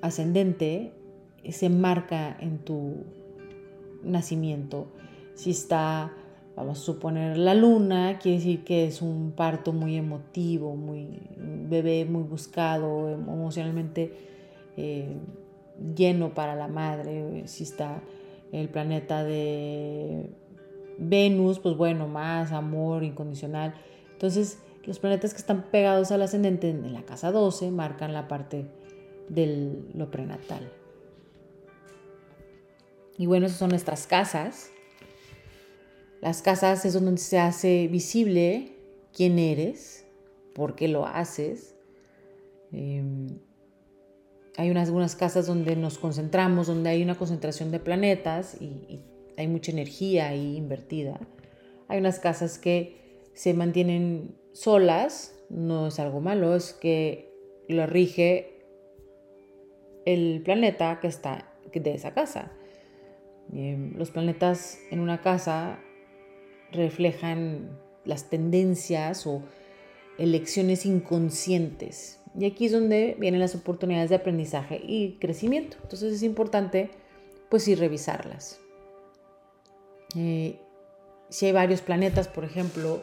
ascendente 0.03 0.93
se 1.51 1.69
marca 1.71 2.37
en 2.39 2.59
tu 2.59 3.05
nacimiento. 4.03 4.89
Si 5.35 5.51
está, 5.51 6.13
vamos 6.55 6.79
a 6.79 6.83
suponer, 6.83 7.39
la 7.39 7.55
luna, 7.55 8.19
quiere 8.19 8.39
decir 8.39 8.65
que 8.65 8.87
es 8.87 9.01
un 9.03 9.33
parto 9.33 9.73
muy 9.73 9.97
emotivo, 9.97 10.77
muy 10.77 11.21
un 11.37 11.69
bebé 11.71 12.05
muy 12.05 12.23
buscado, 12.23 13.11
emocionalmente 13.11 14.13
eh, 14.77 15.17
lleno 15.97 16.35
para 16.35 16.55
la 16.55 16.69
madre. 16.69 17.45
Si 17.47 17.65
está 17.65 18.03
el 18.53 18.69
planeta 18.69 19.25
de 19.25 20.31
Venus, 20.99 21.59
pues 21.59 21.77
bueno, 21.77 22.07
más 22.07 22.53
amor 22.53 23.03
incondicional. 23.03 23.75
Entonces, 24.13 24.59
los 24.85 24.99
planetas 24.99 25.33
que 25.33 25.39
están 25.39 25.71
pegados 25.71 26.11
al 26.11 26.23
ascendente 26.23 26.71
en 26.71 26.93
la 26.93 27.03
casa 27.03 27.33
12 27.33 27.71
marcan 27.71 28.13
la 28.13 28.29
parte 28.29 28.67
de 29.29 29.83
lo 29.95 30.11
prenatal. 30.11 30.71
Y 33.19 33.26
bueno, 33.26 33.47
esas 33.47 33.59
son 33.59 33.71
nuestras 33.71 34.07
casas. 34.07 34.71
Las 36.21 36.43
casas 36.43 36.85
es 36.85 36.95
donde 36.95 37.17
se 37.19 37.38
hace 37.38 37.88
visible 37.88 38.76
quién 39.12 39.38
eres, 39.38 40.07
por 40.55 40.75
qué 40.75 40.88
lo 40.88 41.07
haces. 41.07 41.75
Em, 42.73 43.38
hay 44.57 44.71
unas, 44.71 44.88
algunas 44.88 45.17
casas 45.17 45.47
donde 45.47 45.76
nos 45.76 45.99
concentramos, 45.99 46.67
donde 46.67 46.91
hay 46.91 47.02
una 47.02 47.17
concentración 47.17 47.71
de 47.71 47.81
planetas 47.81 48.61
y, 48.61 49.00
hay 49.38 49.49
mucha 49.49 49.73
energía 49.73 50.29
ahí 50.29 50.57
invertida. 50.57 51.19
Hay 51.88 51.99
unas 51.99 52.19
casas 52.19 52.59
que 52.59 53.23
se 53.33 53.55
mantienen 53.55 54.37
solas, 54.52 55.35
no 55.49 55.87
es 55.87 55.99
algo 55.99 56.21
malo, 56.21 56.55
es 56.55 56.75
que 56.75 57.33
lo 57.67 57.87
rige 57.87 58.52
el 60.05 60.43
planeta 60.43 60.99
que 61.01 61.09
está 61.09 61.49
de 61.73 61.95
esa 61.95 62.13
casa. 62.13 62.53
Em, 63.53 63.95
los 63.97 64.11
planetas 64.11 64.79
en 64.91 65.01
una 65.01 65.21
casa 65.21 65.79
reflejan 66.71 67.79
las 68.05 68.31
tendencias 68.31 69.27
o 69.27 69.43
elecciones 70.19 70.87
inconscientes. 70.87 72.21
Y 72.39 72.47
aquí 72.47 72.67
es 72.67 72.73
donde 72.73 73.17
vienen 73.19 73.41
las 73.41 73.55
oportunidades 73.55 74.11
de 74.11 74.17
aprendizaje 74.17 74.81
y 74.83 75.19
crecimiento. 75.21 75.77
Entonces 75.83 76.15
es 76.15 76.23
importante 76.23 76.91
pues 77.51 77.69
ir 77.69 77.79
revisarlas. 77.79 78.59
Eh, 80.17 80.59
si 81.29 81.47
hay 81.47 81.53
varios 81.53 81.83
planetas, 81.83 82.29
por 82.29 82.45
ejemplo, 82.45 83.03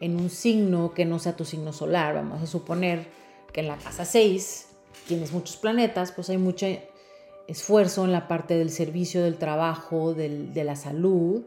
en 0.00 0.16
un 0.16 0.30
signo 0.30 0.94
que 0.94 1.04
no 1.04 1.18
sea 1.18 1.36
tu 1.36 1.44
signo 1.44 1.72
solar, 1.72 2.14
vamos 2.14 2.42
a 2.42 2.46
suponer 2.46 3.06
que 3.52 3.60
en 3.60 3.68
la 3.68 3.76
casa 3.76 4.04
6 4.04 4.71
tienes 5.06 5.32
muchos 5.32 5.56
planetas, 5.56 6.12
pues 6.12 6.30
hay 6.30 6.38
mucho 6.38 6.66
esfuerzo 7.46 8.04
en 8.04 8.12
la 8.12 8.28
parte 8.28 8.56
del 8.56 8.70
servicio, 8.70 9.22
del 9.22 9.36
trabajo, 9.36 10.14
de 10.14 10.64
la 10.64 10.76
salud. 10.76 11.42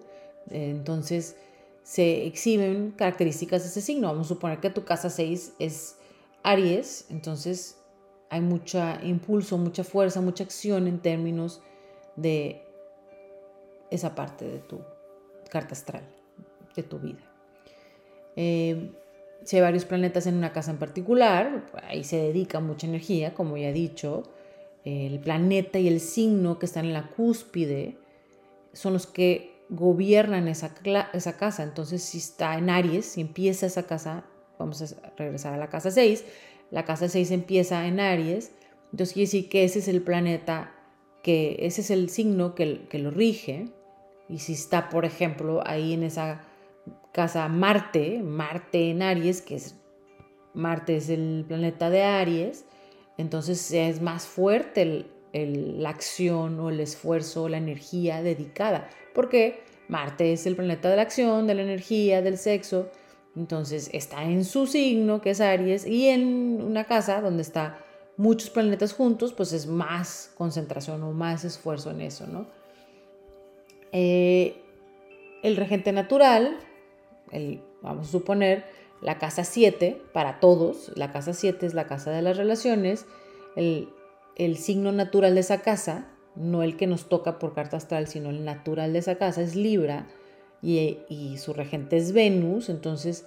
Eh, 0.50 0.70
entonces 0.70 1.36
se 1.84 2.26
exhiben 2.26 2.92
características 2.92 3.64
de 3.64 3.70
ese 3.70 3.82
signo. 3.82 4.08
Vamos 4.08 4.28
a 4.28 4.30
suponer 4.30 4.60
que 4.60 4.70
tu 4.70 4.84
casa 4.86 5.10
6 5.10 5.54
es 5.60 5.98
Aries, 6.44 7.06
entonces 7.10 7.78
hay 8.30 8.42
mucho 8.42 8.80
impulso, 9.04 9.58
mucha 9.58 9.84
fuerza, 9.84 10.22
mucha 10.22 10.44
acción 10.44 10.88
en 10.88 11.00
términos 11.00 11.62
de 12.16 12.62
esa 13.92 14.16
parte 14.16 14.46
de 14.46 14.60
tu 14.60 14.82
carta 15.50 15.74
astral, 15.74 16.04
de 16.76 16.84
tu 16.84 17.00
vida. 17.00 17.24
Eh, 18.36 18.92
si 19.44 19.58
hay 19.58 19.62
varios 19.62 19.86
planetas 19.86 20.28
en 20.28 20.36
una 20.36 20.52
casa 20.52 20.72
en 20.72 20.78
particular, 20.78 21.66
ahí 21.88 22.04
se 22.04 22.18
dedica 22.18 22.60
mucha 22.60 22.88
energía, 22.88 23.34
como 23.34 23.58
ya 23.58 23.70
he 23.70 23.74
dicho. 23.74 24.24
El 24.84 25.20
planeta 25.20 25.80
y 25.80 25.88
el 25.88 26.00
signo 26.00 26.60
que 26.60 26.66
están 26.66 26.86
en 26.86 26.94
la 26.94 27.08
cúspide 27.10 27.98
son 28.74 28.94
los 28.94 29.08
que 29.08 29.56
gobiernan 29.70 30.48
esa, 30.48 30.74
casa. 31.38 31.64
Entonces, 31.64 32.04
si 32.04 32.20
está 32.20 32.58
en 32.58 32.70
Aries, 32.70 33.06
si 33.06 33.22
empieza 33.22 33.66
esa 33.66 33.84
casa 33.84 34.26
vamos 34.58 34.82
a 34.82 35.14
regresar 35.18 35.54
a 35.54 35.58
la 35.58 35.70
casa 35.70 35.92
6, 35.92 36.24
la 36.72 36.86
casa 36.86 37.10
6 37.10 37.32
empieza 37.32 37.88
en 37.88 38.00
Aries, 38.00 38.52
entonces 38.92 39.14
quiere 39.14 39.26
decir 39.26 39.50
que 39.50 39.66
ese 39.66 39.80
es 39.80 39.88
el 39.88 40.02
planeta, 40.02 40.74
que 41.24 41.58
ese 41.60 41.82
es 41.82 41.90
el 41.90 42.10
signo 42.10 42.56
que, 42.56 42.88
que 42.88 43.00
lo 43.00 43.12
rige, 43.12 43.68
y 44.30 44.40
si 44.40 44.54
está, 44.54 44.90
por 44.90 45.06
ejemplo, 45.06 45.62
ahí 45.66 45.94
en 45.94 46.04
esa 46.04 46.42
casa 47.12 47.48
Marte, 47.48 48.22
Marte 48.22 48.90
en 48.90 49.02
Aries, 49.02 49.42
que 49.42 49.56
es 49.56 49.76
Marte 50.54 50.98
es 50.98 51.10
el 51.10 51.46
planeta 51.48 51.90
de 51.90 52.04
Aries, 52.04 52.66
entonces 53.18 53.72
es 53.72 54.02
más 54.02 54.26
fuerte 54.26 55.06
la 55.34 55.90
acción 55.90 56.60
o 56.60 56.70
el 56.70 56.80
esfuerzo, 56.80 57.50
la 57.50 57.58
energía 57.58 58.22
dedicada, 58.22 58.90
porque 59.14 59.64
Marte 59.88 60.34
es 60.34 60.46
el 60.46 60.56
planeta 60.56 60.90
de 60.90 60.96
la 60.96 61.02
acción, 61.02 61.46
de 61.48 61.56
la 61.56 61.62
energía, 61.62 62.22
del 62.22 62.38
sexo, 62.38 62.90
entonces 63.36 63.90
está 63.92 64.24
en 64.24 64.46
su 64.46 64.66
signo, 64.66 65.22
que 65.22 65.32
es 65.32 65.42
Aries, 65.42 65.86
y 65.86 66.08
en 66.08 66.62
una 66.62 66.86
casa 66.86 67.20
donde 67.22 67.42
está 67.42 67.80
muchos 68.18 68.50
planetas 68.50 68.94
juntos, 68.94 69.34
pues 69.34 69.52
es 69.52 69.68
más 69.68 70.32
concentración 70.38 71.04
o 71.04 71.12
más 71.12 71.44
esfuerzo 71.44 71.92
en 71.92 72.02
eso, 72.02 72.28
¿no? 72.28 72.48
Eh, 73.92 74.62
el 75.44 75.58
regente 75.58 75.92
natural, 75.92 76.58
el, 77.32 77.62
vamos 77.82 78.08
a 78.08 78.12
suponer, 78.12 78.66
la 79.02 79.20
casa 79.20 79.44
7 79.44 80.02
para 80.14 80.40
todos, 80.40 80.92
la 80.96 81.12
casa 81.12 81.34
7 81.34 81.66
es 81.66 81.74
la 81.74 81.88
casa 81.88 82.12
de 82.12 82.22
las 82.22 82.38
relaciones, 82.38 83.06
el, 83.56 83.88
signo 84.58 84.92
natural 84.92 85.36
de 85.36 85.42
esa 85.42 85.62
casa, 85.62 86.08
no 86.36 86.64
el 86.64 86.76
que 86.76 86.88
nos 86.88 87.08
toca 87.08 87.40
por 87.40 87.54
carta 87.54 87.78
astral, 87.78 88.08
sino 88.08 88.30
el 88.30 88.44
natural 88.44 88.94
de 88.94 89.00
esa 89.00 89.16
casa 89.16 89.42
es 89.42 89.56
Libra, 89.56 90.08
y, 90.62 91.38
su 91.38 91.54
regente 91.54 91.98
es 91.98 92.12
Venus, 92.12 92.70
entonces 92.70 93.26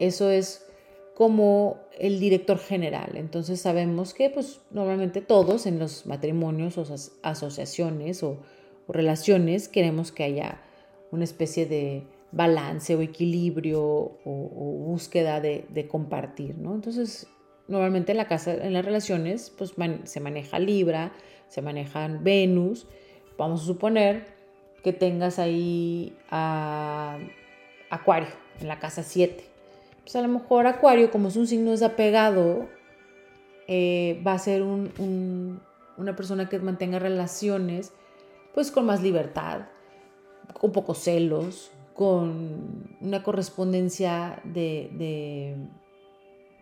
eso 0.00 0.28
es 0.30 0.66
como 1.14 1.78
el 1.98 2.18
director 2.18 2.58
general. 2.58 3.12
Entonces 3.14 3.60
sabemos 3.60 4.12
que 4.12 4.30
pues 4.30 4.60
normalmente 4.72 5.20
todos 5.20 5.66
en 5.66 5.78
los 5.78 6.06
matrimonios 6.06 6.78
o 6.78 6.84
asociaciones 7.22 8.24
o, 8.24 8.38
relaciones 8.88 9.68
queremos 9.68 10.10
que 10.10 10.24
haya 10.24 10.60
una 11.12 11.22
especie 11.24 11.66
de 11.66 12.02
balance 12.32 12.94
o 12.94 13.00
equilibrio 13.00 13.82
o, 13.82 14.76
búsqueda 14.86 15.40
de, 15.40 15.88
compartir, 15.88 16.56
¿no? 16.58 16.74
Entonces 16.74 17.26
normalmente 17.68 18.12
en 18.12 18.18
la 18.18 18.26
casa, 18.26 18.54
en 18.54 18.72
las 18.72 18.84
relaciones 18.84 19.52
pues 19.56 19.74
se 20.04 20.20
maneja 20.20 20.58
Libra, 20.58 21.12
se 21.48 21.62
manejan 21.62 22.24
Venus, 22.24 22.86
vamos 23.38 23.62
a 23.62 23.66
suponer 23.66 24.26
que 24.82 24.92
tengas 24.92 25.38
ahí 25.38 26.16
a 26.30 27.18
Acuario 27.90 28.28
en 28.60 28.68
la 28.68 28.78
casa 28.78 29.02
7. 29.02 29.44
Pues 30.02 30.16
a 30.16 30.22
lo 30.22 30.28
mejor 30.28 30.66
Acuario, 30.66 31.10
como 31.10 31.28
es 31.28 31.36
un 31.36 31.46
signo 31.46 31.72
desapegado, 31.72 32.68
eh, 33.68 34.20
va 34.26 34.32
a 34.32 34.38
ser 34.38 34.62
una 34.62 36.16
persona 36.16 36.48
que 36.48 36.58
mantenga 36.58 36.98
relaciones 36.98 37.92
pues 38.54 38.70
con 38.70 38.86
más 38.86 39.02
libertad, 39.02 39.66
con 40.58 40.72
pocos 40.72 40.98
celos, 40.98 41.70
con 41.94 42.96
una 43.00 43.22
correspondencia 43.22 44.40
de, 44.44 44.90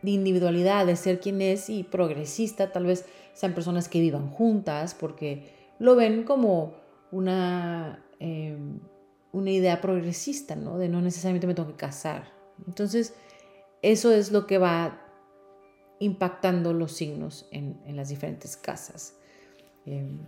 de, 0.02 0.10
individualidad, 0.10 0.86
de 0.86 0.96
ser 0.96 1.20
quien 1.20 1.42
es 1.42 1.68
y 1.68 1.84
progresista, 1.84 2.72
tal 2.72 2.86
vez 2.86 3.04
sean 3.34 3.54
personas 3.54 3.88
que 3.88 4.00
vivan 4.00 4.30
juntas 4.30 4.94
porque 4.94 5.52
lo 5.78 5.94
ven 5.96 6.24
como 6.24 6.74
una 7.10 8.04
Em, 8.20 8.80
una 9.30 9.50
idea 9.50 9.80
progresista, 9.80 10.56
¿no? 10.56 10.78
De 10.78 10.88
no 10.88 11.00
necesariamente 11.00 11.46
me 11.46 11.54
tengo 11.54 11.68
que 11.68 11.76
casar. 11.76 12.32
Entonces, 12.66 13.14
eso 13.82 14.10
es 14.10 14.32
lo 14.32 14.46
que 14.46 14.58
va 14.58 15.00
impactando 16.00 16.72
los 16.72 16.92
signos 16.92 17.46
en, 17.52 17.78
las 17.94 18.08
diferentes 18.08 18.56
casas. 18.56 19.16
Em, 19.84 20.18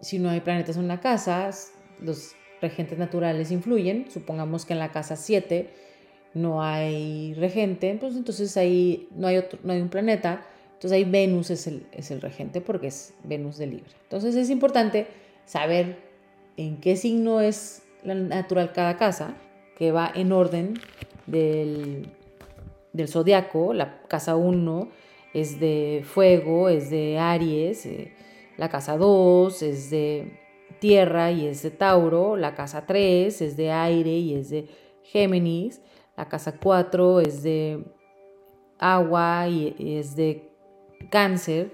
si 0.00 0.18
no 0.18 0.28
hay 0.28 0.40
planetas 0.40 0.76
en 0.76 0.84
una 0.84 1.00
casa, 1.00 1.48
los 2.00 2.34
regentes 2.60 2.98
naturales 2.98 3.50
influyen. 3.50 4.10
Supongamos 4.10 4.64
que 4.64 4.72
en 4.72 4.78
la 4.78 4.92
casa 4.92 5.16
7 5.16 5.70
no 6.34 6.62
hay 6.62 7.34
regente, 7.34 7.96
pues 7.98 8.14
entonces 8.14 8.56
ahí 8.56 9.08
no 9.14 9.26
hay, 9.26 9.42
no 9.62 9.72
hay 9.72 9.80
un 9.80 9.88
planeta 9.88 10.46
entonces 10.76 10.92
ahí 10.92 11.04
Venus 11.10 11.50
es 11.50 11.66
el, 11.66 11.86
es 11.90 12.10
el 12.10 12.20
regente 12.20 12.60
porque 12.60 12.88
es 12.88 13.14
Venus 13.24 13.56
de 13.56 13.66
Libra. 13.66 13.90
Entonces 14.02 14.36
es 14.36 14.50
importante 14.50 15.06
saber 15.46 15.96
en 16.58 16.76
qué 16.80 16.96
signo 16.96 17.40
es 17.40 17.82
la 18.04 18.14
natural 18.14 18.72
cada 18.72 18.98
casa, 18.98 19.36
que 19.78 19.90
va 19.90 20.12
en 20.14 20.32
orden 20.32 20.74
del, 21.26 22.10
del 22.92 23.08
zodiaco. 23.08 23.72
La 23.72 24.02
casa 24.02 24.36
1 24.36 24.90
es 25.32 25.60
de 25.60 26.02
fuego, 26.04 26.68
es 26.68 26.90
de 26.90 27.18
Aries, 27.18 27.86
eh, 27.86 28.12
la 28.58 28.68
casa 28.68 28.98
2 28.98 29.62
es 29.62 29.88
de 29.88 30.38
tierra 30.78 31.32
y 31.32 31.46
es 31.46 31.62
de 31.62 31.70
Tauro, 31.70 32.36
la 32.36 32.54
casa 32.54 32.86
3 32.86 33.42
es 33.42 33.56
de 33.56 33.70
aire 33.70 34.12
y 34.12 34.34
es 34.34 34.50
de 34.50 34.68
Géminis, 35.02 35.80
la 36.16 36.28
casa 36.28 36.58
4 36.58 37.20
es 37.20 37.42
de 37.42 37.84
agua 38.78 39.48
y 39.48 39.74
es 39.98 40.16
de 40.16 40.50
cáncer, 41.10 41.72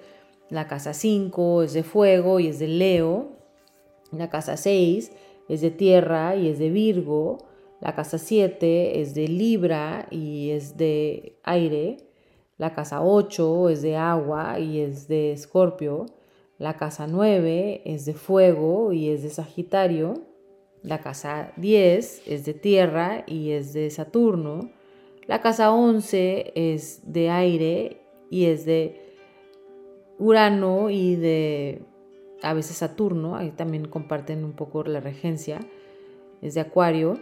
la 0.50 0.68
casa 0.68 0.92
5 0.92 1.62
es 1.62 1.72
de 1.72 1.82
fuego 1.82 2.40
y 2.40 2.48
es 2.48 2.58
de 2.58 2.68
Leo, 2.68 3.30
la 4.10 4.28
casa 4.28 4.56
6 4.56 5.12
es 5.48 5.60
de 5.60 5.70
tierra 5.70 6.36
y 6.36 6.48
es 6.48 6.58
de 6.58 6.70
Virgo, 6.70 7.38
la 7.80 7.94
casa 7.94 8.18
7 8.18 9.00
es 9.00 9.14
de 9.14 9.28
Libra 9.28 10.06
y 10.10 10.50
es 10.50 10.76
de 10.76 11.36
aire, 11.42 11.96
la 12.58 12.74
casa 12.74 13.02
8 13.02 13.70
es 13.70 13.82
de 13.82 13.96
agua 13.96 14.58
y 14.60 14.80
es 14.80 15.08
de 15.08 15.32
Escorpio, 15.32 16.06
la 16.62 16.76
casa 16.76 17.08
9 17.08 17.82
es 17.84 18.04
de 18.04 18.14
fuego 18.14 18.92
y 18.92 19.10
es 19.10 19.24
de 19.24 19.30
Sagitario. 19.30 20.22
La 20.84 21.00
casa 21.00 21.52
10 21.56 22.22
es 22.28 22.44
de 22.44 22.54
tierra 22.54 23.24
y 23.26 23.50
es 23.50 23.72
de 23.72 23.90
Saturno. 23.90 24.70
La 25.26 25.40
casa 25.40 25.72
11 25.72 26.52
es 26.54 27.12
de 27.12 27.30
aire 27.30 28.02
y 28.30 28.44
es 28.44 28.64
de 28.64 29.16
Urano 30.20 30.88
y 30.88 31.16
de 31.16 31.82
a 32.42 32.54
veces 32.54 32.76
Saturno. 32.76 33.34
Ahí 33.34 33.50
también 33.50 33.88
comparten 33.88 34.44
un 34.44 34.52
poco 34.52 34.84
la 34.84 35.00
regencia. 35.00 35.58
Es 36.42 36.54
de 36.54 36.60
Acuario. 36.60 37.18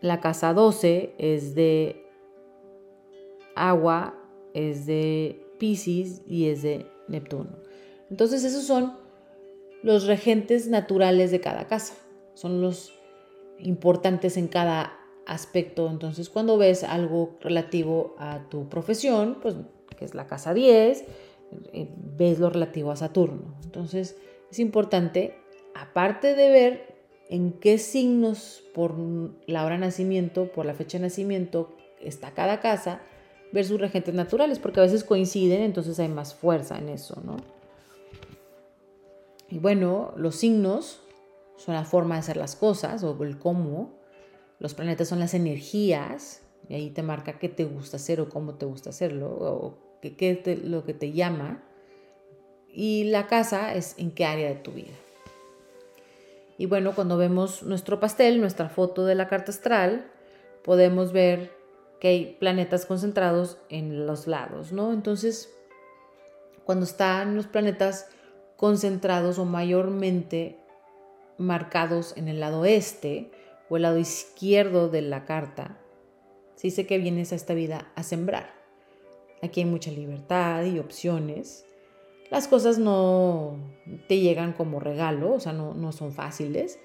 La 0.00 0.20
casa 0.20 0.54
12 0.54 1.16
es 1.18 1.56
de 1.56 2.06
agua, 3.56 4.14
es 4.54 4.86
de 4.86 5.44
Pisces 5.58 6.22
y 6.24 6.50
es 6.50 6.62
de 6.62 6.86
Neptuno. 7.08 7.65
Entonces 8.10 8.44
esos 8.44 8.64
son 8.64 8.96
los 9.82 10.06
regentes 10.06 10.68
naturales 10.68 11.30
de 11.30 11.40
cada 11.40 11.66
casa, 11.66 11.94
son 12.34 12.60
los 12.60 12.92
importantes 13.58 14.36
en 14.36 14.48
cada 14.48 14.98
aspecto. 15.26 15.88
Entonces 15.88 16.28
cuando 16.28 16.58
ves 16.58 16.84
algo 16.84 17.36
relativo 17.40 18.14
a 18.18 18.48
tu 18.48 18.68
profesión, 18.68 19.38
pues 19.42 19.54
que 19.96 20.04
es 20.04 20.14
la 20.14 20.26
casa 20.26 20.54
10, 20.54 21.04
eh, 21.72 21.88
ves 22.16 22.38
lo 22.38 22.50
relativo 22.50 22.90
a 22.90 22.96
Saturno. 22.96 23.54
Entonces 23.64 24.16
es 24.50 24.58
importante, 24.58 25.34
aparte 25.74 26.34
de 26.34 26.50
ver 26.50 26.96
en 27.28 27.52
qué 27.52 27.78
signos 27.78 28.62
por 28.74 28.94
la 29.46 29.64
hora 29.64 29.74
de 29.74 29.80
nacimiento, 29.80 30.52
por 30.52 30.66
la 30.66 30.74
fecha 30.74 30.98
de 30.98 31.02
nacimiento 31.02 31.76
está 32.00 32.32
cada 32.32 32.60
casa, 32.60 33.00
ver 33.52 33.64
sus 33.64 33.80
regentes 33.80 34.14
naturales, 34.14 34.58
porque 34.58 34.80
a 34.80 34.84
veces 34.84 35.02
coinciden, 35.02 35.62
entonces 35.62 35.98
hay 35.98 36.08
más 36.08 36.34
fuerza 36.34 36.78
en 36.78 36.88
eso, 36.88 37.20
¿no? 37.24 37.36
Y 39.48 39.58
bueno, 39.58 40.12
los 40.16 40.36
signos 40.36 41.02
son 41.56 41.74
la 41.74 41.84
forma 41.84 42.16
de 42.16 42.20
hacer 42.20 42.36
las 42.36 42.56
cosas 42.56 43.02
o 43.04 43.22
el 43.22 43.38
cómo. 43.38 43.98
Los 44.58 44.74
planetas 44.74 45.08
son 45.08 45.18
las 45.18 45.34
energías 45.34 46.42
y 46.68 46.74
ahí 46.74 46.90
te 46.90 47.02
marca 47.02 47.38
qué 47.38 47.48
te 47.48 47.64
gusta 47.64 47.96
hacer 47.96 48.20
o 48.20 48.28
cómo 48.28 48.54
te 48.54 48.66
gusta 48.66 48.90
hacerlo 48.90 49.28
o 49.28 49.78
qué, 50.00 50.42
es 50.44 50.64
lo 50.64 50.84
que 50.84 50.94
te 50.94 51.12
llama. 51.12 51.62
Y 52.68 53.04
la 53.04 53.26
casa 53.26 53.74
es 53.74 53.94
en 53.98 54.10
qué 54.10 54.24
área 54.24 54.48
de 54.48 54.56
tu 54.56 54.72
vida. 54.72 54.92
Y 56.58 56.66
bueno, 56.66 56.94
cuando 56.94 57.16
vemos 57.16 57.62
nuestro 57.62 58.00
pastel, 58.00 58.40
nuestra 58.40 58.68
foto 58.68 59.04
de 59.04 59.14
la 59.14 59.28
carta 59.28 59.52
astral, 59.52 60.10
podemos 60.64 61.12
ver 61.12 61.52
que 62.00 62.08
hay 62.08 62.36
planetas 62.38 62.86
concentrados 62.86 63.58
en 63.68 64.06
los 64.06 64.26
lados, 64.26 64.72
¿no? 64.72 64.92
Entonces, 64.92 65.52
cuando 66.64 66.84
están 66.84 67.36
los 67.36 67.46
planetas 67.46 68.08
concentrados 68.56 69.38
o 69.38 69.44
mayormente 69.44 70.58
marcados 71.38 72.16
en 72.16 72.28
el 72.28 72.40
lado 72.40 72.64
este 72.64 73.30
o 73.68 73.76
el 73.76 73.82
lado 73.82 73.98
izquierdo 73.98 74.88
de 74.88 75.02
la 75.02 75.24
carta, 75.24 75.78
se 76.54 76.68
dice 76.68 76.86
que 76.86 76.98
vienes 76.98 77.32
a 77.32 77.36
esta 77.36 77.54
vida 77.54 77.92
a 77.94 78.02
sembrar. 78.02 78.54
Aquí 79.42 79.60
hay 79.60 79.66
mucha 79.66 79.90
libertad 79.90 80.64
y 80.64 80.78
opciones. 80.78 81.66
Las 82.30 82.48
cosas 82.48 82.78
no 82.78 83.58
te 84.08 84.20
llegan 84.20 84.52
como 84.52 84.80
regalo, 84.80 85.34
o 85.34 85.40
sea, 85.40 85.52
no, 85.52 85.74
no 85.74 85.92
son 85.92 86.12
fáciles, 86.12 86.78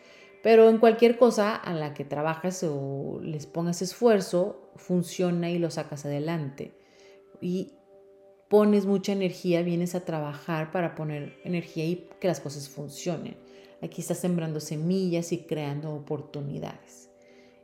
pero 0.43 0.69
en 0.69 0.77
cualquier 0.77 1.17
cosa 1.17 1.55
a 1.55 1.73
la 1.73 1.93
que 1.93 2.03
trabajas 2.03 2.63
o 2.63 3.19
les 3.23 3.45
pongas 3.45 3.81
esfuerzo, 3.81 4.71
funciona 4.75 5.49
y 5.49 5.57
lo 5.57 5.71
sacas 5.71 6.05
adelante. 6.05 6.73
Y 7.39 7.73
pones 8.51 8.85
mucha 8.85 9.13
energía, 9.13 9.61
vienes 9.61 9.95
a 9.95 10.03
trabajar 10.03 10.73
para 10.73 10.93
poner 10.93 11.39
energía 11.45 11.85
y 11.85 12.09
que 12.19 12.27
las 12.27 12.41
cosas 12.41 12.67
funcionen. 12.67 13.37
Aquí 13.81 14.01
estás 14.01 14.17
sembrando 14.17 14.59
semillas 14.59 15.31
y 15.31 15.45
creando 15.45 15.95
oportunidades. 15.95 17.09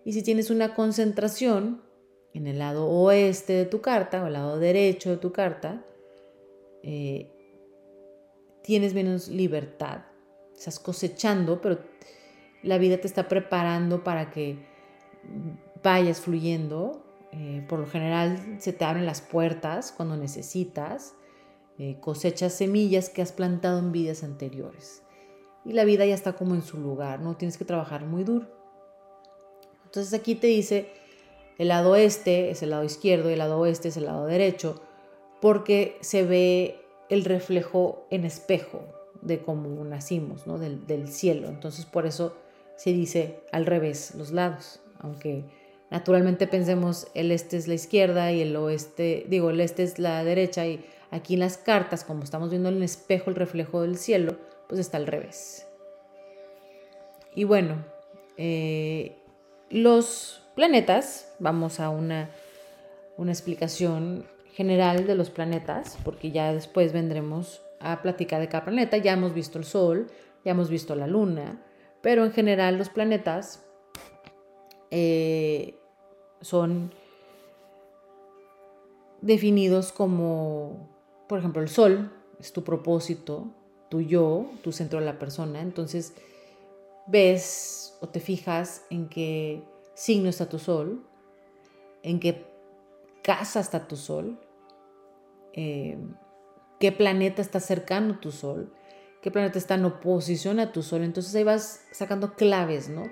Y 0.06 0.14
si 0.14 0.24
tienes 0.24 0.50
una 0.50 0.76
concentración 0.76 1.82
en 2.34 2.48
el 2.48 2.60
lado 2.60 2.88
oeste 2.88 3.52
de 3.52 3.66
tu 3.66 3.82
carta 3.82 4.24
o 4.24 4.28
el 4.28 4.34
lado 4.34 4.60
derecho 4.60 5.10
de 5.10 5.18
tu 5.18 5.34
carta, 5.34 5.86
eh, 6.84 7.34
tienes 8.64 8.94
menos 8.94 9.28
libertad. 9.28 10.06
Estás 10.56 10.80
cosechando, 10.80 11.60
pero 11.60 11.80
la 12.64 12.78
vida 12.78 12.98
te 12.98 13.08
está 13.08 13.28
preparando 13.28 14.06
para 14.06 14.32
que 14.32 14.58
vayas 15.84 16.22
fluyendo 16.22 17.07
eh, 17.32 17.66
por 17.68 17.80
lo 17.80 17.88
general 17.88 18.58
se 18.60 18.74
te 18.74 18.86
abren 18.86 19.06
las 19.06 19.22
puertas 19.22 19.92
cuando 19.92 20.16
necesitas, 20.16 21.14
eh, 21.78 21.98
cosechas 22.00 22.54
semillas 22.54 23.10
que 23.10 23.22
has 23.22 23.32
plantado 23.32 23.80
en 23.80 23.92
vidas 23.92 24.24
anteriores. 24.24 25.04
Y 25.66 25.74
la 25.74 25.84
vida 25.84 26.06
ya 26.06 26.16
está 26.16 26.34
como 26.34 26.56
en 26.56 26.62
su 26.62 26.80
lugar, 26.80 27.20
no 27.20 27.36
tienes 27.36 27.58
que 27.58 27.66
trabajar 27.66 28.06
muy 28.06 28.24
duro. 28.24 28.48
Entonces 29.86 30.14
aquí 30.14 30.36
te 30.36 30.48
dice, 30.48 30.92
el 31.58 31.70
lado 31.70 31.96
este 31.96 32.52
es 32.52 32.64
el 32.64 32.70
lado 32.70 32.84
izquierdo 32.84 33.30
el 33.30 33.40
lado 33.40 33.60
oeste 33.60 33.90
es 33.90 33.98
el 33.98 34.06
lado 34.06 34.26
derecho, 34.26 34.82
porque 35.42 35.98
se 36.02 36.24
ve 36.24 36.82
el 37.10 37.26
reflejo 37.26 38.08
en 38.10 38.26
espejo 38.26 38.86
de 39.22 39.42
cómo 39.42 39.84
nacimos, 39.84 40.48
¿no? 40.48 40.58
del, 40.58 40.88
del 40.88 41.08
cielo. 41.10 41.48
Entonces 41.48 41.86
por 41.86 42.06
eso 42.06 42.36
se 42.76 42.92
dice 42.92 43.42
al 43.52 43.66
revés 43.66 44.16
los 44.16 44.32
lados, 44.32 44.82
aunque 45.00 45.46
naturalmente 45.90 46.48
pensemos 46.48 47.08
el 47.14 47.32
este 47.32 47.58
es 47.58 47.68
la 47.68 47.76
izquierda 47.76 48.32
y 48.32 48.42
el 48.42 48.56
oeste, 48.56 49.26
digo, 49.28 49.50
el 49.50 49.62
este 49.62 49.84
es 49.84 50.00
la 50.00 50.24
derecha 50.24 50.66
y 50.66 50.86
aquí 51.12 51.36
en 51.36 51.42
las 51.42 51.58
cartas, 51.58 52.04
como 52.04 52.24
estamos 52.24 52.50
viendo 52.50 52.70
en 52.70 52.78
el 52.78 52.84
espejo 52.84 53.30
el 53.30 53.36
reflejo 53.36 53.82
del 53.82 53.98
cielo, 53.98 54.38
pues 54.68 54.80
está 54.80 54.98
al 54.98 55.08
revés. 55.08 55.68
Y 57.34 57.44
bueno, 57.44 57.86
eh, 58.38 59.16
los 59.70 60.42
planetas, 60.56 61.34
vamos 61.40 61.80
a 61.80 61.90
una, 61.90 62.30
una 63.16 63.32
explicación 63.32 64.26
general 64.54 65.06
de 65.06 65.16
los 65.16 65.30
planetas, 65.30 65.98
porque 66.04 66.32
ya 66.32 66.52
después 66.52 66.94
vendremos 66.94 67.62
a 67.80 68.02
platicar 68.02 68.42
de 68.42 68.50
cada 68.50 68.66
planeta, 68.66 68.98
ya 68.98 69.14
hemos 69.14 69.34
visto 69.34 69.60
el 69.60 69.66
Sol, 69.66 70.08
ya 70.44 70.52
hemos 70.52 70.70
visto 70.70 70.96
la 70.96 71.06
Luna, 71.06 71.62
pero 72.02 72.26
en 72.26 72.32
general 72.32 72.78
los 72.78 72.90
planetas 72.90 73.64
eh, 74.92 75.76
son 76.42 76.92
definidos 79.22 79.92
como, 79.92 80.90
por 81.28 81.40
ejemplo, 81.40 81.62
el 81.62 81.70
sol 81.70 82.12
es 82.40 82.54
tu 82.54 82.64
propósito, 82.64 83.48
tu 83.90 84.02
yo, 84.02 84.50
tu 84.64 84.72
centro 84.72 85.00
de 85.00 85.06
la 85.06 85.20
persona. 85.20 85.62
Entonces, 85.62 86.14
ves 87.08 87.98
o 88.02 88.10
te 88.10 88.20
fijas 88.20 88.86
en 88.90 89.10
qué 89.10 89.64
signo 89.96 90.30
está 90.30 90.48
tu 90.48 90.60
sol, 90.60 91.04
en 92.04 92.20
qué 92.20 92.46
casa 93.24 93.60
está 93.60 93.88
tu 93.88 93.96
sol, 93.96 94.40
eh, 95.54 95.98
qué 96.80 96.92
planeta 96.92 97.42
está 97.42 97.60
cercano 97.60 98.16
a 98.16 98.20
tu 98.20 98.32
sol, 98.32 98.72
qué 99.22 99.32
planeta 99.32 99.58
está 99.58 99.76
en 99.76 99.86
oposición 99.86 100.60
a 100.60 100.72
tu 100.72 100.84
sol. 100.84 101.04
Entonces 101.04 101.34
ahí 101.36 101.44
vas 101.44 101.82
sacando 101.92 102.36
claves, 102.36 102.90
¿no? 102.90 103.04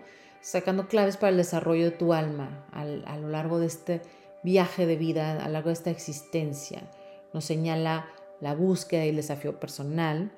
Sacando 0.46 0.88
claves 0.88 1.18
para 1.18 1.32
el 1.32 1.38
desarrollo 1.38 1.86
de 1.86 1.98
tu 1.98 2.14
alma 2.14 2.68
a 2.72 3.18
lo 3.18 3.30
largo 3.30 3.58
de 3.58 3.66
este 3.66 4.02
viaje 4.44 4.86
de 4.86 4.96
vida, 4.96 5.44
a 5.44 5.48
lo 5.48 5.54
largo 5.54 5.70
de 5.70 5.74
esta 5.74 5.90
existencia. 5.90 6.84
Nos 7.34 7.46
señala 7.46 8.06
la 8.42 8.54
búsqueda 8.54 9.06
y 9.06 9.10
el 9.10 9.16
desafío 9.16 9.60
personal, 9.60 10.32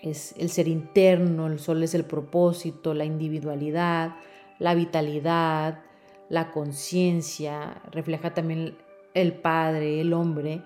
es 0.00 0.32
el 0.38 0.48
ser 0.48 0.68
interno, 0.68 1.48
el 1.48 1.58
sol 1.58 1.82
es 1.82 1.94
el 1.94 2.04
propósito, 2.04 2.94
la 2.94 3.04
individualidad, 3.04 4.14
la 4.60 4.74
vitalidad, 4.74 5.80
la 6.28 6.52
conciencia, 6.52 7.82
refleja 7.90 8.32
también 8.32 8.78
el 9.14 9.32
padre, 9.32 10.00
el 10.00 10.12
hombre 10.12 10.62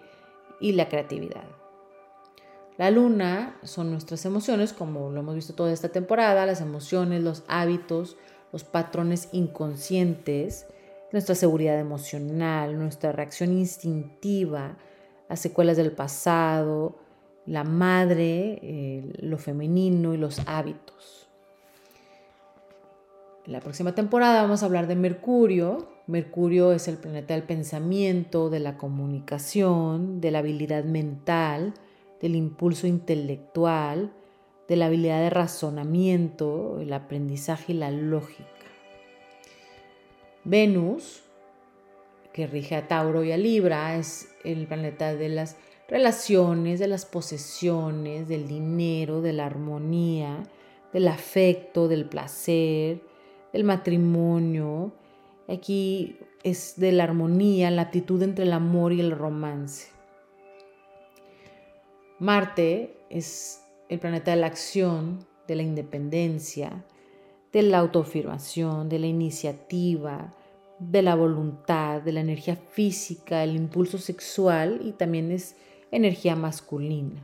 y 0.61 0.73
la 0.73 0.91
creatividad. 0.91 1.45
La 2.77 2.91
luna 2.91 3.57
son 3.63 3.91
nuestras 3.91 4.27
emociones, 4.27 4.75
como 4.75 5.11
lo 5.11 5.21
hemos 5.21 5.35
visto 5.35 5.55
toda 5.55 5.73
esta 5.73 5.89
temporada, 5.89 6.45
las 6.45 6.61
emociones, 6.61 7.23
los 7.23 7.43
hábitos, 7.49 8.19
los 8.55 8.63
patrones 8.63 9.31
inconscientes, 9.33 10.69
nuestra 11.11 11.35
seguridad 11.35 11.77
emocional, 11.77 12.79
nuestra 12.79 13.11
reacción 13.11 13.51
instintiva, 13.51 14.77
las 15.29 15.41
secuelas 15.41 15.77
del 15.77 15.91
pasado, 15.91 16.95
la 17.47 17.65
madre, 17.65 19.03
lo 19.19 19.39
femenino 19.39 20.15
y 20.15 20.19
los 20.19 20.41
hábitos. 20.47 21.29
En 23.45 23.55
la 23.55 23.61
próxima 23.61 23.93
temporada 23.93 24.43
vamos 24.43 24.63
a 24.63 24.67
hablar 24.67 24.87
de 24.87 24.95
Mercurio. 24.95 25.89
Mercurio 26.07 26.71
es 26.71 26.87
el 26.87 26.97
planeta 26.97 27.35
del 27.35 27.43
pensamiento, 27.43 28.51
de 28.51 28.61
la 28.61 28.77
comunicación, 28.77 30.21
de 30.21 30.31
la 30.31 30.39
habilidad 30.39 30.85
mental, 30.85 31.75
del 32.21 32.37
impulso 32.37 32.87
intelectual, 32.87 34.13
de 34.69 34.77
la 34.77 34.87
habilidad 34.87 35.21
de 35.21 35.31
razonamiento, 35.31 36.81
el 36.81 36.93
aprendizaje 36.93 37.73
y 37.73 37.77
la 37.77 37.91
lógica. 37.91 38.49
Venus, 40.45 41.23
que 42.33 42.47
rige 42.47 42.77
a 42.77 42.89
Tauro 42.89 43.25
y 43.25 43.33
a 43.33 43.37
Libra, 43.37 43.97
es 43.97 44.29
el 44.45 44.67
planeta 44.67 45.15
de 45.15 45.29
las 45.29 45.57
relaciones, 45.89 46.81
de 46.81 46.89
las 46.89 47.07
posesiones, 47.07 48.29
del 48.29 48.49
dinero, 48.49 49.21
de 49.21 49.33
la 49.33 49.47
armonía, 49.47 50.43
del 50.93 51.09
afecto, 51.09 51.89
del 51.89 52.07
placer, 52.07 53.01
del 53.53 53.65
matrimonio. 53.65 54.93
Aquí 55.49 56.19
es 56.43 56.75
de 56.77 56.93
la 56.93 57.05
armonía, 57.05 57.71
la 57.71 57.83
actitud 57.83 58.23
entre 58.23 58.45
el 58.45 58.53
amor 58.53 58.93
y 58.93 59.01
el 59.01 59.11
romance. 59.11 59.89
Marte 62.19 62.97
es 63.11 63.64
el 63.95 64.01
planeta 64.01 64.33
de 64.33 64.37
la 64.37 64.47
acción, 64.47 65.27
de 65.49 65.57
la 65.57 65.63
independencia, 65.63 66.85
de 67.53 67.63
la 67.63 67.79
autoafirmación, 67.79 68.89
de 68.89 68.99
la 68.99 69.07
iniciativa, 69.07 70.35
de 70.79 71.03
la 71.03 71.15
voluntad, 71.15 72.03
de 72.03 72.13
la 72.13 72.21
energía 72.21 72.57
física, 72.57 73.45
el 73.45 73.57
impulso 73.57 73.99
sexual 73.99 74.81
y 74.85 74.93
también 74.93 75.31
es 75.31 75.57
energía 75.91 76.35
masculina. 76.35 77.23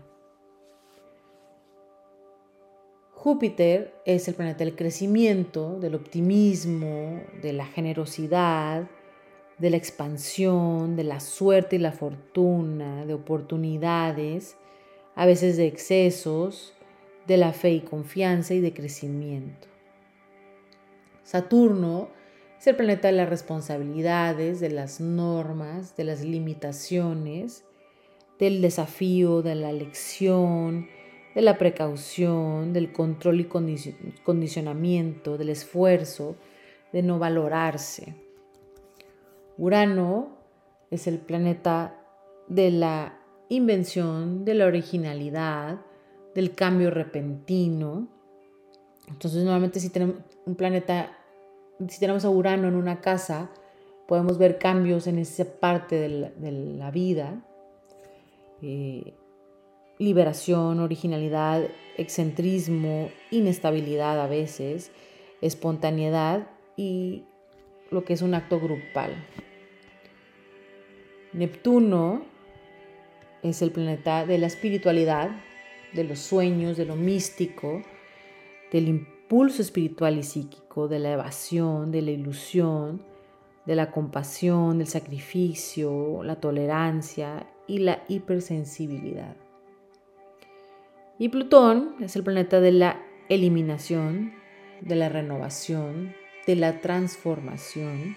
Júpiter 3.12 3.92
es 4.06 4.28
el 4.28 4.34
planeta 4.34 4.64
del 4.64 4.76
crecimiento, 4.76 5.78
del 5.78 5.94
optimismo, 5.94 7.20
de 7.42 7.52
la 7.52 7.66
generosidad, 7.66 8.88
de 9.58 9.70
la 9.70 9.76
expansión, 9.76 10.96
de 10.96 11.04
la 11.04 11.20
suerte 11.20 11.76
y 11.76 11.80
la 11.80 11.92
fortuna, 11.92 13.04
de 13.04 13.12
oportunidades, 13.12 14.56
a 15.14 15.26
veces 15.26 15.56
de 15.56 15.66
excesos, 15.66 16.74
de 17.26 17.36
la 17.36 17.52
fe 17.52 17.70
y 17.70 17.80
confianza 17.80 18.54
y 18.54 18.60
de 18.60 18.72
crecimiento. 18.72 19.68
Saturno 21.22 22.08
es 22.58 22.66
el 22.66 22.76
planeta 22.76 23.08
de 23.08 23.14
las 23.14 23.28
responsabilidades, 23.28 24.60
de 24.60 24.70
las 24.70 25.00
normas, 25.00 25.96
de 25.96 26.04
las 26.04 26.22
limitaciones, 26.22 27.64
del 28.38 28.60
desafío, 28.60 29.42
de 29.42 29.54
la 29.54 29.72
lección, 29.72 30.88
de 31.34 31.42
la 31.42 31.58
precaución, 31.58 32.72
del 32.72 32.92
control 32.92 33.40
y 33.40 33.48
condicionamiento, 34.24 35.38
del 35.38 35.50
esfuerzo, 35.50 36.36
de 36.92 37.02
no 37.02 37.18
valorarse. 37.18 38.14
Urano 39.56 40.36
es 40.90 41.06
el 41.06 41.18
planeta 41.18 41.96
de 42.48 42.70
la 42.70 43.19
invención, 43.50 44.44
de 44.44 44.54
la 44.54 44.66
originalidad, 44.66 45.80
del 46.34 46.54
cambio 46.54 46.90
repentino. 46.90 48.08
Entonces, 49.08 49.42
normalmente 49.42 49.80
si 49.80 49.90
tenemos 49.90 50.16
un 50.46 50.54
planeta, 50.54 51.18
si 51.88 52.00
tenemos 52.00 52.24
a 52.24 52.30
Urano 52.30 52.68
en 52.68 52.76
una 52.76 53.00
casa, 53.00 53.50
podemos 54.08 54.38
ver 54.38 54.58
cambios 54.58 55.06
en 55.06 55.18
esa 55.18 55.44
parte 55.44 55.96
de 55.96 56.52
la, 56.78 56.90
vida. 56.90 57.44
Eh, 58.62 59.14
liberación, 59.98 60.80
originalidad, 60.80 61.62
excentrismo, 61.98 63.10
inestabilidad 63.30 64.18
a 64.20 64.26
veces, 64.26 64.92
espontaneidad 65.42 66.48
y 66.76 67.24
lo 67.90 68.04
que 68.04 68.14
es 68.14 68.22
un 68.22 68.34
acto 68.34 68.58
grupal. 68.60 69.12
Neptuno 71.32 72.29
es 73.42 73.62
el 73.62 73.70
planeta 73.70 74.26
de 74.26 74.38
la 74.38 74.46
espiritualidad, 74.46 75.30
de 75.92 76.04
los 76.04 76.18
sueños, 76.18 76.76
de 76.76 76.86
lo 76.86 76.96
místico, 76.96 77.82
del 78.72 78.88
impulso 78.88 79.62
espiritual 79.62 80.18
y 80.18 80.22
psíquico, 80.22 80.88
de 80.88 80.98
la 80.98 81.12
evasión, 81.12 81.90
de 81.90 82.02
la 82.02 82.10
ilusión, 82.10 83.02
de 83.66 83.74
la 83.76 83.90
compasión, 83.90 84.78
del 84.78 84.86
sacrificio, 84.86 86.22
la 86.22 86.36
tolerancia 86.36 87.46
y 87.66 87.78
la 87.78 88.02
hipersensibilidad. 88.08 89.36
Y 91.18 91.28
Plutón 91.28 91.96
es 92.00 92.16
el 92.16 92.22
planeta 92.22 92.60
de 92.60 92.72
la 92.72 93.02
eliminación, 93.28 94.32
de 94.80 94.96
la 94.96 95.08
renovación, 95.08 96.14
de 96.46 96.56
la 96.56 96.80
transformación, 96.80 98.16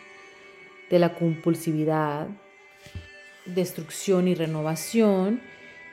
de 0.89 0.99
la 0.99 1.13
compulsividad, 1.13 2.29
destrucción 3.45 4.27
y 4.27 4.35
renovación, 4.35 5.41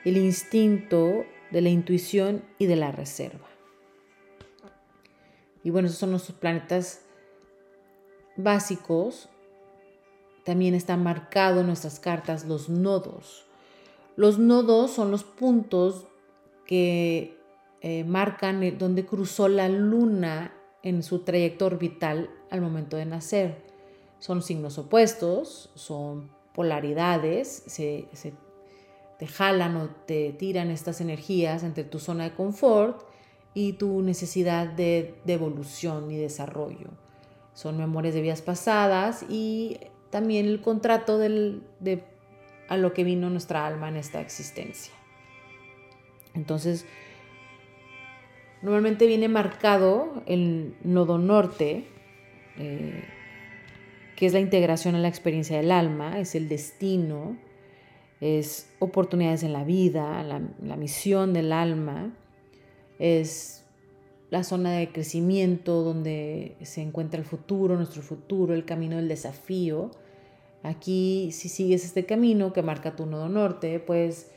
el 0.05 0.17
instinto 0.17 1.25
de 1.51 1.61
la 1.61 1.69
intuición 1.69 2.43
y 2.57 2.65
de 2.65 2.75
la 2.75 2.91
reserva. 2.91 3.47
Y 5.63 5.69
bueno, 5.69 5.87
esos 5.87 5.99
son 5.99 6.11
nuestros 6.11 6.37
planetas 6.37 7.01
básicos. 8.35 9.29
También 10.43 10.73
están 10.73 11.03
marcados 11.03 11.61
en 11.61 11.67
nuestras 11.67 11.99
cartas 11.99 12.45
los 12.45 12.69
nodos. 12.69 13.45
Los 14.15 14.39
nodos 14.39 14.91
son 14.91 15.11
los 15.11 15.23
puntos 15.23 16.07
que 16.65 17.37
eh, 17.81 18.03
marcan 18.03 18.77
donde 18.77 19.05
cruzó 19.05 19.47
la 19.47 19.69
luna 19.69 20.53
en 20.83 21.03
su 21.03 21.19
trayecto 21.19 21.65
orbital 21.65 22.29
al 22.49 22.61
momento 22.61 22.97
de 22.97 23.05
nacer. 23.05 23.63
Son 24.19 24.41
signos 24.41 24.77
opuestos, 24.77 25.69
son 25.75 26.31
polaridades, 26.53 27.63
se, 27.67 28.07
te 29.17 29.27
jalan 29.27 29.77
o 29.77 29.89
te 30.05 30.33
tiran 30.33 30.71
estas 30.71 31.01
energías 31.01 31.63
entre 31.63 31.83
tu 31.83 31.99
zona 31.99 32.25
de 32.25 32.33
confort 32.33 33.03
y 33.53 33.73
tu 33.73 34.01
necesidad 34.01 34.67
de, 34.67 35.15
evolución 35.27 36.11
y 36.11 36.17
desarrollo. 36.17 36.89
Son 37.53 37.77
memorias 37.77 38.13
de 38.13 38.21
vidas 38.21 38.41
pasadas 38.41 39.25
y 39.29 39.79
también 40.09 40.45
el 40.45 40.61
contrato 40.61 41.17
de, 41.17 42.03
a 42.67 42.77
lo 42.77 42.93
que 42.93 43.03
vino 43.03 43.29
nuestra 43.29 43.67
alma 43.67 43.89
en 43.89 43.97
esta 43.97 44.21
existencia. 44.21 44.93
Entonces, 46.33 46.85
normalmente 48.61 49.05
viene 49.05 49.27
marcado 49.27 50.23
el 50.25 50.75
nodo 50.83 51.17
norte, 51.17 51.85
eh, 52.57 53.03
que 54.21 54.27
es 54.27 54.33
la 54.33 54.39
integración 54.39 54.93
en 54.93 55.01
la 55.01 55.07
experiencia 55.07 55.57
del 55.57 55.71
alma, 55.71 56.19
es 56.19 56.35
el 56.35 56.47
destino, 56.47 57.39
es 58.19 58.69
oportunidades 58.77 59.41
en 59.41 59.51
la 59.51 59.63
vida, 59.63 60.21
la, 60.21 60.75
misión 60.75 61.33
del 61.33 61.51
alma, 61.51 62.15
es 62.99 63.65
la 64.29 64.43
zona 64.43 64.73
de 64.73 64.91
crecimiento 64.91 65.81
donde 65.81 66.55
se 66.61 66.83
encuentra 66.83 67.19
el 67.19 67.25
futuro, 67.25 67.75
nuestro 67.77 68.03
futuro, 68.03 68.53
el 68.53 68.63
camino 68.63 68.97
del 68.97 69.07
desafío. 69.07 69.89
Aquí, 70.61 71.31
si 71.31 71.49
sigues 71.49 71.83
este 71.83 72.05
camino 72.05 72.53
que 72.53 72.61
marca 72.61 72.95
tu 72.95 73.07
nodo 73.07 73.27
norte, 73.27 73.79
puedes 73.79 74.29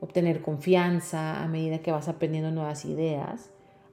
obtener 0.00 0.42
confianza 0.42 1.42
a 1.42 1.48
medida 1.48 1.78
que 1.78 1.90
vas 1.90 2.06
aprendiendo 2.06 2.50
nuevas 2.50 2.84
ideas. 2.84 3.48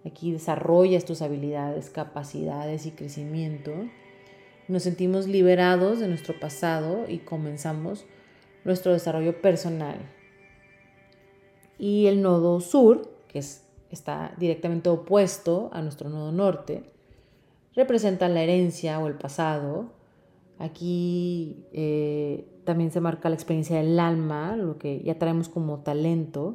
Aquí 0.06 0.34
desarrollas 0.34 1.06
tus 1.06 1.22
habilidades, 1.22 1.90
capacidades 1.90 2.86
y 2.86 2.92
crecimiento 2.92 3.72
nos 4.70 4.84
sentimos 4.84 5.28
liberados 5.28 6.00
de 6.00 6.08
nuestro 6.08 6.40
pasado 6.40 7.06
y 7.10 7.18
comenzamos 7.18 8.06
nuestro 8.64 8.94
desarrollo 8.94 9.42
personal. 9.42 9.98
Y 11.80 12.06
el 12.06 12.22
nodo 12.22 12.60
sur, 12.60 13.10
que 13.28 13.40
está 13.40 14.36
directamente 14.38 14.90
opuesto 14.90 15.72
a 15.74 15.82
nuestro 15.82 16.10
nodo 16.10 16.32
norte, 16.32 16.84
representa 17.76 18.30
la 18.30 18.44
herencia 18.44 19.00
o 19.00 19.08
el 19.08 19.16
pasado. 19.16 19.90
Aquí 20.60 21.66
eh, 21.74 22.46
también 22.64 22.92
se 22.92 23.02
marca 23.02 23.30
la 23.30 23.36
experiencia 23.36 23.78
del 23.78 24.00
alma, 24.00 24.56
lo 24.56 24.78
que 24.78 25.02
ya 25.02 25.18
traemos 25.18 25.50
como 25.50 25.80
talento. 25.80 26.54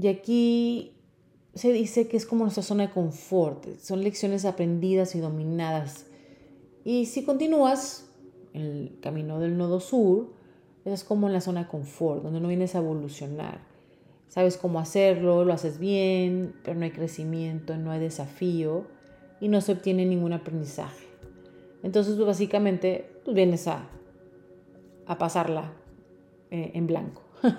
Y 0.00 0.08
aquí 0.08 0.94
se 1.54 1.72
dice 1.72 2.08
que 2.08 2.16
es 2.16 2.24
como 2.24 2.44
nuestra 2.44 2.62
zona 2.62 2.86
de 2.86 2.92
confort, 2.92 3.66
son 3.80 4.02
lecciones 4.02 4.46
aprendidas 4.46 5.14
y 5.14 5.20
dominadas 5.20 6.06
y 6.86 7.06
si 7.06 7.24
continúas 7.24 8.08
el 8.54 8.96
camino 9.02 9.40
del 9.40 9.58
nodo 9.58 9.80
sur, 9.80 10.28
es 10.84 11.02
como 11.02 11.26
en 11.26 11.32
la 11.32 11.40
zona 11.40 11.64
de 11.64 11.68
confort, 11.68 12.22
donde 12.22 12.38
no 12.38 12.46
vienes 12.46 12.76
a 12.76 12.78
evolucionar. 12.78 13.58
Sabes 14.28 14.56
cómo 14.56 14.78
hacerlo, 14.78 15.44
lo 15.44 15.52
haces 15.52 15.80
bien, 15.80 16.54
pero 16.62 16.78
no 16.78 16.84
hay 16.84 16.92
crecimiento, 16.92 17.76
no 17.76 17.90
hay 17.90 17.98
desafío 17.98 18.84
y 19.40 19.48
no 19.48 19.60
se 19.62 19.72
obtiene 19.72 20.06
ningún 20.06 20.32
aprendizaje. 20.32 21.08
Entonces, 21.82 22.14
pues, 22.14 22.24
básicamente, 22.28 23.10
tú 23.16 23.32
pues, 23.32 23.34
vienes 23.34 23.66
a, 23.66 23.88
a 25.06 25.18
pasarla 25.18 25.72
eh, 26.52 26.70
en 26.74 26.86
blanco. 26.86 27.22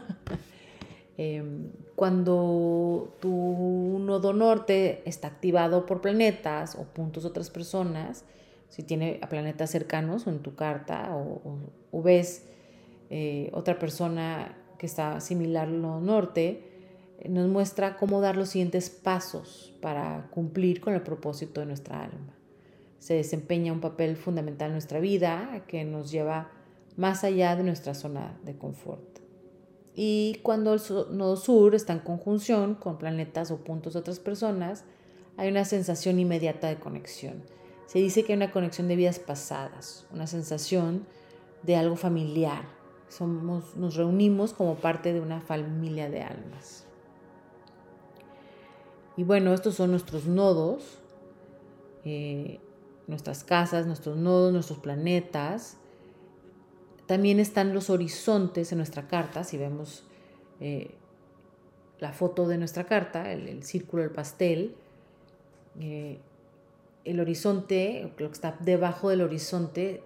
Em, 1.20 1.72
cuando 1.96 3.18
tu 3.20 3.98
nodo 4.00 4.34
norte 4.34 5.02
está 5.06 5.28
activado 5.28 5.88
por 5.88 6.00
planetas 6.00 6.76
o 6.76 6.84
puntos 6.84 7.24
de 7.24 7.30
otras 7.30 7.50
personas, 7.50 8.24
si 8.69 8.84
tiene 8.84 9.19
a 9.21 9.30
planetas 9.30 9.69
cercanos 9.69 10.27
o 10.27 10.30
en 10.30 10.39
tu 10.39 10.56
carta 10.56 11.10
o, 11.15 12.03
ves 12.03 12.45
eh, 13.10 13.49
otra 13.53 13.80
persona 13.80 14.56
que 14.77 14.86
está 14.86 15.19
similar 15.19 15.67
al 15.67 15.82
norte, 15.82 16.63
nos 17.27 17.47
muestra 17.47 17.97
cómo 17.97 18.21
dar 18.21 18.38
los 18.38 18.49
siguientes 18.49 18.89
pasos 18.89 19.73
para 19.82 20.27
cumplir 20.32 20.80
con 20.82 20.93
el 20.93 21.01
propósito 21.01 21.62
de 21.62 21.67
nuestra 21.67 22.03
alma. 22.03 22.36
Se 22.99 23.15
desempeña 23.15 23.73
un 23.73 23.82
papel 23.82 24.15
fundamental 24.15 24.67
en 24.67 24.73
nuestra 24.73 24.99
vida 24.99 25.63
que 25.67 25.84
nos 25.84 26.12
lleva 26.12 26.51
más 26.95 27.23
allá 27.23 27.56
de 27.56 27.63
nuestra 27.63 27.93
zona 27.93 28.38
de 28.43 28.58
confort. 28.58 29.19
Y 29.95 30.39
cuando 30.43 30.73
el 30.73 30.82
nodo 31.12 31.38
sur 31.38 31.73
está 31.73 31.93
en 31.93 31.99
conjunción 31.99 32.75
con 32.75 32.99
planetas 32.99 33.49
o 33.49 33.63
puntos 33.63 33.93
de 33.93 33.99
otras 33.99 34.19
personas, 34.19 34.84
hay 35.38 35.49
una 35.49 35.65
sensación 35.65 36.19
inmediata 36.19 36.67
de 36.67 36.75
conexión. 36.75 37.43
Se 37.88 38.00
dice 38.00 38.23
que 38.23 38.34
hay 38.34 38.38
una 38.38 38.52
conexión 38.52 38.88
de 38.89 38.97
vidas 38.97 39.17
pasadas, 39.17 40.06
una 40.12 40.28
sensación 40.28 41.08
de 41.63 41.78
algo 41.78 41.95
familiar. 41.95 42.63
Somos, 43.08 43.76
nos 43.78 43.95
reunimos 43.95 44.54
como 44.54 44.76
parte 44.76 45.13
de 45.13 45.21
una 45.21 45.39
familia 45.39 46.10
de 46.10 46.21
almas. 46.21 46.86
Y 49.15 49.23
bueno, 49.23 49.54
estos 49.54 49.76
son 49.76 49.91
nuestros 49.91 50.26
nodos, 50.28 51.00
eh, 52.04 52.60
nuestras 53.08 53.45
casas, 53.45 53.88
nuestros 53.88 54.17
nodos, 54.17 54.52
nuestros 54.52 54.80
planetas. 54.80 55.78
También 57.08 57.39
están 57.39 57.73
los 57.73 57.89
horizontes 57.89 58.73
en 58.73 58.80
nuestra 58.80 59.08
carta, 59.08 59.45
si 59.45 59.58
vemos 59.58 60.04
eh, 60.60 60.95
la 62.00 62.12
foto 62.12 62.47
de 62.50 62.58
nuestra 62.58 62.84
carta, 62.84 63.32
el, 63.32 63.63
círculo 63.63 64.04
del 64.04 64.12
pastel. 64.12 64.76
Eh, 65.80 66.19
el 67.08 67.22
horizonte, 67.22 68.12
lo 68.17 68.28
que 68.28 68.34
está 68.34 68.58
debajo 68.60 69.10
del 69.10 69.22
horizonte 69.22 70.04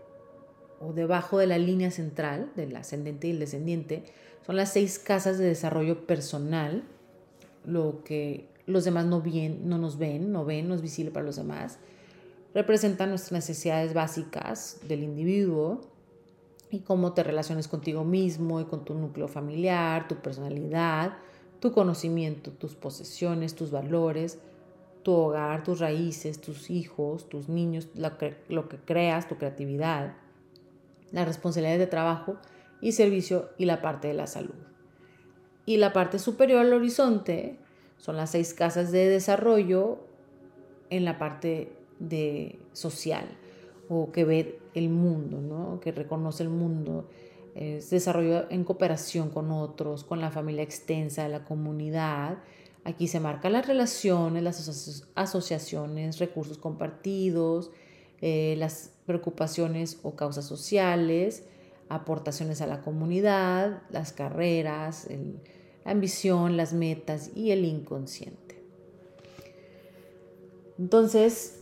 o 0.80 0.94
debajo 0.94 1.40
de 1.40 1.48
la 1.48 1.58
línea 1.58 1.90
central 1.90 2.52
del 2.56 2.76
ascendente 2.76 3.28
y 3.28 3.32
el 3.32 3.40
descendiente, 3.40 4.04
son 4.46 4.56
las 4.56 4.72
seis 4.72 5.00
casas 5.00 5.38
de 5.38 5.46
desarrollo 5.46 6.06
personal, 6.06 6.84
lo 7.66 8.04
que 8.04 8.48
los 8.68 8.84
demás 8.84 9.06
no, 9.06 9.22
bien, 9.22 9.68
no 9.68 9.78
nos 9.78 9.98
ven, 9.98 10.32
no 10.32 10.46
ven, 10.46 10.68
no 10.68 10.76
es 10.76 10.82
visible 10.82 11.12
para 11.12 11.26
los 11.26 11.36
demás. 11.36 11.80
Representan 12.54 13.10
nuestras 13.10 13.32
necesidades 13.32 13.94
básicas 13.94 14.80
del 14.88 15.04
individuo 15.04 15.82
y 16.70 16.80
cómo 16.80 17.14
te 17.14 17.24
relaciones 17.24 17.68
contigo 17.68 18.04
mismo 18.04 18.62
y 18.62 18.66
con 18.66 18.86
tu 18.86 18.94
núcleo 18.94 19.28
familiar, 19.28 20.08
tu 20.08 20.16
personalidad, 20.16 21.18
tu 21.60 21.72
conocimiento, 21.72 22.52
tus 22.52 22.76
posesiones, 22.76 23.56
tus 23.56 23.72
valores, 23.72 24.40
tu 25.04 25.14
hogar, 25.14 25.64
tus 25.64 25.80
raíces, 25.80 26.42
tus 26.42 26.70
hijos, 26.70 27.30
tus 27.30 27.50
niños, 27.50 27.90
lo 27.96 28.18
que, 28.18 28.38
lo 28.50 28.70
que 28.70 28.78
creas, 28.78 29.28
tu 29.28 29.38
creatividad, 29.38 30.14
las 31.12 31.28
responsabilidades 31.28 31.80
de 31.80 31.88
trabajo 31.88 32.38
y 32.82 32.94
servicio 32.94 33.50
y 33.58 33.66
la 33.66 33.82
parte 33.82 34.08
de 34.08 34.14
la 34.14 34.28
salud. 34.28 34.56
Y 35.66 35.78
la 35.78 35.94
parte 35.94 36.20
superior 36.20 36.60
al 36.60 36.74
horizonte 36.74 37.58
son 37.98 38.18
las 38.18 38.32
seis 38.32 38.54
casas 38.54 38.92
de 38.92 39.08
desarrollo 39.08 40.00
en 40.90 41.06
la 41.06 41.18
parte 41.18 41.72
de 42.00 42.60
social 42.74 43.26
o 43.90 44.12
que 44.12 44.26
ve 44.26 44.60
el 44.74 44.90
mundo, 44.90 45.40
¿no? 45.42 45.80
que 45.80 45.92
reconoce 45.92 46.44
el 46.44 46.50
mundo. 46.50 47.08
Es 47.56 47.90
desarrollo 47.90 48.50
en 48.50 48.64
cooperación 48.64 49.30
con 49.30 49.52
otros, 49.52 50.04
con 50.04 50.22
la 50.22 50.32
familia 50.32 50.64
extensa, 50.64 51.28
la 51.28 51.44
comunidad. 51.44 52.38
Aquí 52.84 53.08
se 53.08 53.20
marcan 53.20 53.54
las 53.54 53.68
relaciones, 53.68 54.42
las 54.42 55.08
asociaciones, 55.16 56.18
recursos 56.18 56.58
compartidos, 56.58 57.72
eh, 58.22 58.56
las 58.58 58.94
preocupaciones 59.06 60.00
o 60.02 60.16
causas 60.16 60.46
sociales, 60.46 61.44
aportaciones 61.90 62.62
a 62.62 62.68
la 62.68 62.82
comunidad, 62.82 63.84
las 63.92 64.14
carreras, 64.14 65.08
la 65.86 65.92
ambición, 65.92 66.58
las 66.58 66.74
metas 66.74 67.32
y 67.36 67.52
el 67.52 67.66
inconsciente. 67.66 68.64
Entonces, 70.80 71.60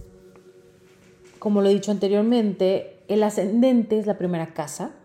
como 1.40 1.62
lo 1.62 1.70
he 1.70 1.74
dicho 1.74 1.92
anteriormente, 1.92 2.98
el 3.10 3.24
ascendente 3.24 3.98
es 3.98 4.06
la 4.06 4.18
primera 4.18 4.54
casa, 4.54 4.96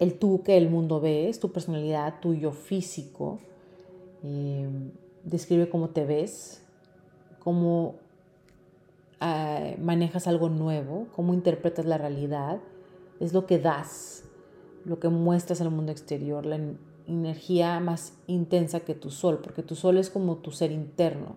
el 0.00 0.18
tú 0.18 0.42
que 0.42 0.56
el 0.56 0.68
mundo 0.68 1.00
ve, 1.00 1.28
es 1.28 1.38
tu 1.38 1.52
personalidad, 1.52 2.20
tu 2.20 2.34
yo 2.34 2.52
físico, 2.52 3.38
eh, 4.22 4.68
describe 5.24 5.68
cómo 5.68 5.90
te 5.90 6.04
ves, 6.04 6.62
cómo 7.38 7.96
ah, 9.20 9.72
manejas 9.78 10.26
algo 10.26 10.48
nuevo, 10.48 11.06
cómo 11.14 11.34
interpretas 11.34 11.86
la 11.86 11.98
realidad, 11.98 12.60
es 13.20 13.32
lo 13.32 13.46
que 13.46 13.58
das, 13.58 14.24
lo 14.84 14.98
que 14.98 15.08
muestras 15.08 15.60
al 15.60 15.70
mundo 15.70 15.92
exterior, 15.92 16.46
la, 16.46 16.58
energía 17.06 17.80
más 17.80 18.14
intensa 18.26 18.80
que 18.80 18.94
tu 18.94 19.10
sol, 19.10 19.40
porque 19.42 19.62
tu 19.62 19.74
sol 19.74 19.98
es 19.98 20.10
como 20.10 20.36
tu 20.36 20.50
ser 20.50 20.70
interno, 20.70 21.36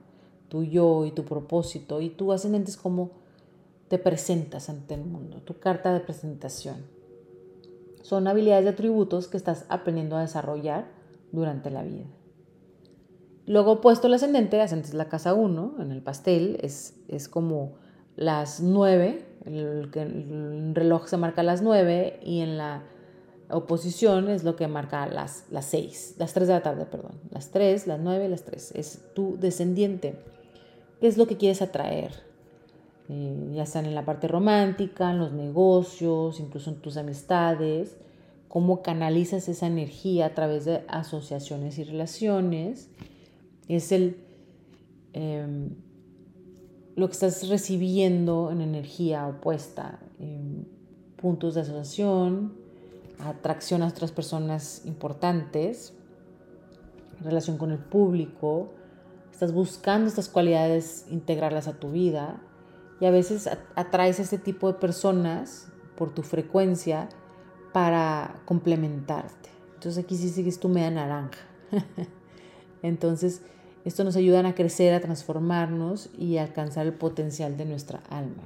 tu 0.49 0.63
yo 0.63 1.05
y 1.05 1.11
tu 1.11 1.25
propósito, 1.25 2.01
y 2.01 2.09
tu 2.09 2.31
ascendente 2.31 2.71
es 2.71 2.77
como 2.77 3.11
te 3.87 3.97
presentas 3.97 4.69
ante 4.69 4.95
el 4.95 5.05
mundo, 5.05 5.41
tu 5.41 5.59
carta 5.59 5.93
de 5.93 5.99
presentación. 5.99 6.77
Son 8.01 8.27
habilidades 8.27 8.65
y 8.65 8.69
atributos 8.69 9.27
que 9.27 9.37
estás 9.37 9.65
aprendiendo 9.69 10.15
a 10.15 10.21
desarrollar 10.21 10.87
durante 11.31 11.71
la 11.71 11.83
vida. 11.83 12.05
Luego 13.47 13.81
puesto 13.81 14.08
el 14.08 14.13
ascendente, 14.13 14.60
ascendente 14.62 14.89
es 14.89 14.95
la 14.95 15.10
casa 15.10 15.34
1, 15.34 15.75
en 15.79 15.91
el 15.91 16.01
pastel, 16.01 16.58
es, 16.62 16.95
es 17.08 17.29
como 17.29 17.73
las 18.15 18.60
9, 18.60 19.25
el, 19.45 19.89
el 19.93 20.71
reloj 20.73 21.08
se 21.08 21.17
marca 21.17 21.43
las 21.43 21.62
9 21.62 22.19
y 22.23 22.39
en 22.41 22.58
la 22.58 22.84
oposición 23.49 24.29
es 24.29 24.43
lo 24.43 24.55
que 24.55 24.67
marca 24.67 25.05
las, 25.08 25.45
las 25.51 25.65
6, 25.65 26.15
las 26.17 26.34
3 26.34 26.47
de 26.47 26.53
la 26.53 26.63
tarde, 26.63 26.86
perdón. 26.86 27.19
Las 27.31 27.51
3, 27.51 27.88
las 27.88 27.99
9, 27.99 28.29
las 28.29 28.43
3. 28.43 28.71
Es 28.75 29.01
tu 29.13 29.38
descendiente. 29.39 30.15
¿Qué 30.99 31.08
es 31.08 31.17
lo 31.17 31.27
que 31.27 31.38
quieres 31.38 31.62
atraer? 31.62 32.12
Eh, 33.10 33.51
ya 33.53 33.65
sean 33.65 33.86
en 33.86 33.95
la 33.95 34.05
parte 34.05 34.27
romántica, 34.27 35.12
en 35.12 35.19
los 35.19 35.31
negocios, 35.31 36.39
incluso 36.39 36.69
en 36.69 36.77
tus 36.77 36.97
amistades. 36.97 37.97
Cómo 38.47 38.81
canalizas 38.81 39.47
esa 39.49 39.67
energía 39.67 40.27
a 40.27 40.34
través 40.34 40.65
de 40.65 40.84
asociaciones 40.88 41.77
y 41.77 41.84
relaciones. 41.84 42.89
Es 43.67 43.91
el, 43.91 44.17
em, 45.13 45.69
lo 46.95 47.08
que 47.08 47.13
estás 47.13 47.47
recibiendo 47.49 48.51
en 48.51 48.62
energía 48.62 49.28
opuesta. 49.28 49.99
puntos 51.17 51.56
de 51.56 51.62
asociación, 51.62 52.54
atracción 53.19 53.82
a 53.82 53.88
otras 53.88 54.12
personas 54.12 54.84
importantes, 54.86 55.93
relación 57.21 57.58
con 57.58 57.71
el 57.71 57.80
público, 57.80 58.73
estás 59.32 59.54
buscando 59.54 60.08
estas 60.08 60.30
cualidades, 60.30 61.06
integrarlas 61.10 61.67
a 61.67 61.73
tu 61.73 61.91
vida 61.91 62.41
y 62.99 63.06
a 63.06 63.12
veces 63.12 63.49
atraes 63.75 64.19
a 64.19 64.23
este 64.23 64.38
tipo 64.38 64.71
de 64.71 64.80
personas 64.80 65.67
por 65.97 66.13
tu 66.13 66.23
frecuencia 66.23 67.10
para 67.73 68.41
complementarte. 68.45 69.49
Entonces 69.73 70.04
aquí 70.04 70.15
sí 70.15 70.30
sigues 70.30 70.60
tu 70.60 70.69
media 70.69 70.91
naranja. 70.91 71.39
Entonces, 72.82 73.41
esto 73.85 74.03
nos 74.03 74.15
ayuda 74.15 74.45
a 74.47 74.55
crecer, 74.55 74.93
a 74.93 74.99
transformarnos 74.99 76.09
y 76.17 76.37
a 76.37 76.43
alcanzar 76.43 76.87
el 76.87 76.93
potencial 76.93 77.55
de 77.55 77.65
nuestra 77.65 77.99
alma. 78.09 78.43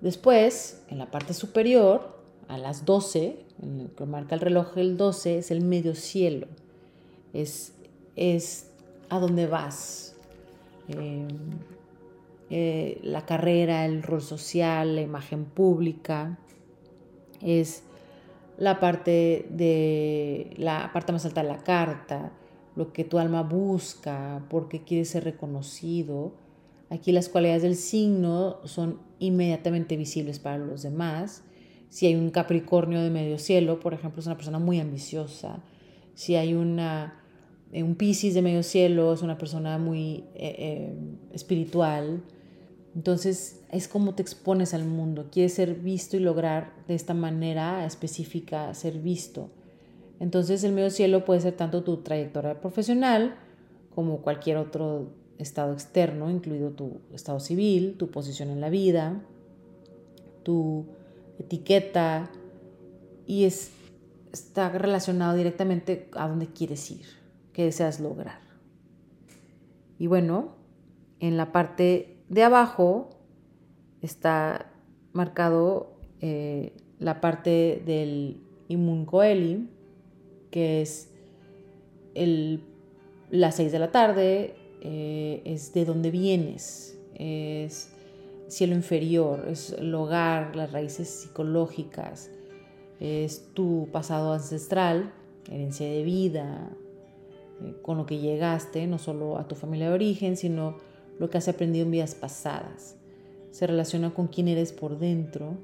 Después, 0.00 0.82
en 0.88 0.98
la 0.98 1.10
parte 1.10 1.34
superior, 1.34 2.16
a 2.48 2.58
las 2.58 2.84
12, 2.84 3.38
en 3.60 3.88
que 3.96 4.06
marca 4.06 4.36
el 4.36 4.40
reloj 4.40 4.78
el 4.78 4.96
12, 4.96 5.38
es 5.38 5.50
el 5.50 5.62
medio 5.62 5.94
cielo, 5.96 6.46
es, 7.32 7.72
es 8.14 8.70
a 9.08 9.18
dónde 9.18 9.46
vas. 9.46 10.14
Em, 10.88 11.28
eh, 12.50 13.00
la 13.02 13.26
carrera, 13.26 13.84
el 13.84 14.02
rol 14.02 14.22
social, 14.22 14.94
la 14.94 15.02
imagen 15.02 15.44
pública, 15.44 16.38
es 17.40 17.82
la 18.58 18.78
parte 18.78 19.46
de 19.50 20.54
la 20.56 20.90
parte 20.92 21.12
más 21.12 21.24
alta 21.24 21.42
de 21.42 21.48
la 21.48 21.62
carta, 21.64 22.32
lo 22.76 22.92
que 22.92 23.04
tu 23.04 23.18
alma 23.18 23.42
busca, 23.42 24.44
porque 24.48 24.82
quieres 24.82 25.10
ser 25.10 25.24
reconocido. 25.24 26.34
Aquí 26.90 27.12
las 27.12 27.28
cualidades 27.28 27.62
del 27.62 27.76
signo 27.76 28.58
son 28.64 29.00
inmediatamente 29.18 29.96
visibles 29.96 30.38
para 30.38 30.58
los 30.58 30.82
demás 30.82 31.44
si 31.92 32.06
hay 32.06 32.14
un 32.14 32.30
Capricornio 32.30 33.02
de 33.02 33.10
medio 33.10 33.38
cielo, 33.38 33.78
por 33.78 33.92
ejemplo, 33.92 34.20
es 34.20 34.26
una 34.26 34.36
persona 34.36 34.58
muy 34.58 34.80
ambiciosa. 34.80 35.62
Si 36.14 36.36
hay 36.36 36.54
una, 36.54 37.20
eh, 37.70 37.82
un 37.82 37.96
Pisces 37.96 38.32
de 38.32 38.40
medio 38.40 38.62
cielo, 38.62 39.12
es 39.12 39.20
una 39.20 39.36
persona 39.36 39.76
muy 39.76 40.24
eh, 40.34 40.56
eh, 40.58 40.94
espiritual. 41.34 42.22
Entonces 42.94 43.60
es 43.70 43.88
como 43.88 44.14
te 44.14 44.22
expones 44.22 44.72
al 44.72 44.86
mundo. 44.86 45.28
Quieres 45.30 45.52
ser 45.52 45.74
visto 45.74 46.16
y 46.16 46.20
lograr 46.20 46.72
de 46.88 46.94
esta 46.94 47.12
manera 47.12 47.84
específica 47.84 48.72
ser 48.72 48.98
visto. 48.98 49.50
Entonces 50.22 50.62
el 50.62 50.70
medio 50.72 50.90
cielo 50.90 51.24
puede 51.24 51.40
ser 51.40 51.54
tanto 51.54 51.82
tu 51.82 51.96
trayectoria 51.96 52.60
profesional 52.60 53.34
como 53.92 54.22
cualquier 54.22 54.56
otro 54.56 55.08
estado 55.38 55.72
externo, 55.72 56.30
incluido 56.30 56.70
tu 56.70 57.00
estado 57.12 57.40
civil, 57.40 57.96
tu 57.98 58.08
posición 58.12 58.48
en 58.50 58.60
la 58.60 58.70
vida, 58.70 59.20
tu 60.44 60.86
etiqueta, 61.40 62.30
y 63.26 63.46
es, 63.46 63.72
está 64.32 64.68
relacionado 64.68 65.36
directamente 65.36 66.08
a 66.12 66.28
dónde 66.28 66.46
quieres 66.46 66.88
ir, 66.92 67.06
qué 67.52 67.64
deseas 67.64 67.98
lograr. 67.98 68.38
Y 69.98 70.06
bueno, 70.06 70.54
en 71.18 71.36
la 71.36 71.50
parte 71.50 72.22
de 72.28 72.44
abajo 72.44 73.10
está 74.00 74.70
marcado 75.12 75.96
eh, 76.20 76.76
la 77.00 77.20
parte 77.20 77.82
del 77.84 78.40
Coeli, 79.06 79.68
que 80.52 80.82
es 80.82 81.10
el, 82.14 82.62
las 83.30 83.56
6 83.56 83.72
de 83.72 83.78
la 83.80 83.90
tarde, 83.90 84.54
eh, 84.82 85.42
es 85.44 85.72
de 85.72 85.84
dónde 85.84 86.12
vienes, 86.12 86.98
es 87.16 87.90
cielo 88.46 88.74
inferior, 88.74 89.46
es 89.48 89.72
el 89.72 89.92
hogar, 89.94 90.54
las 90.54 90.70
raíces 90.70 91.08
psicológicas, 91.08 92.30
es 93.00 93.48
tu 93.54 93.88
pasado 93.90 94.32
ancestral, 94.32 95.12
herencia 95.50 95.88
de 95.88 96.02
vida, 96.02 96.70
eh, 97.62 97.74
con 97.82 97.96
lo 97.96 98.06
que 98.06 98.18
llegaste, 98.18 98.86
no 98.86 98.98
solo 98.98 99.38
a 99.38 99.48
tu 99.48 99.54
familia 99.54 99.88
de 99.88 99.94
origen, 99.94 100.36
sino 100.36 100.76
lo 101.18 101.30
que 101.30 101.38
has 101.38 101.48
aprendido 101.48 101.86
en 101.86 101.90
vidas 101.90 102.14
pasadas. 102.14 102.96
Se 103.50 103.66
relaciona 103.66 104.12
con 104.12 104.28
quién 104.28 104.48
eres 104.48 104.72
por 104.72 104.98
dentro. 104.98 105.56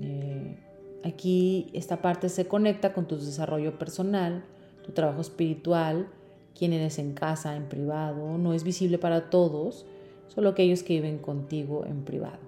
Eh, 0.00 0.56
aquí 1.04 1.70
esta 1.72 2.02
parte 2.02 2.28
se 2.28 2.46
conecta 2.46 2.92
con 2.92 3.06
tu 3.06 3.16
desarrollo 3.16 3.78
personal, 3.78 4.44
tu 4.84 4.92
trabajo 4.92 5.20
espiritual, 5.20 6.08
quién 6.56 6.72
eres 6.72 6.98
en 6.98 7.12
casa, 7.14 7.56
en 7.56 7.68
privado, 7.68 8.38
no 8.38 8.52
es 8.52 8.64
visible 8.64 8.98
para 8.98 9.30
todos, 9.30 9.86
solo 10.28 10.50
aquellos 10.50 10.82
que 10.82 10.94
viven 10.94 11.18
contigo 11.18 11.84
en 11.86 12.04
privado. 12.04 12.38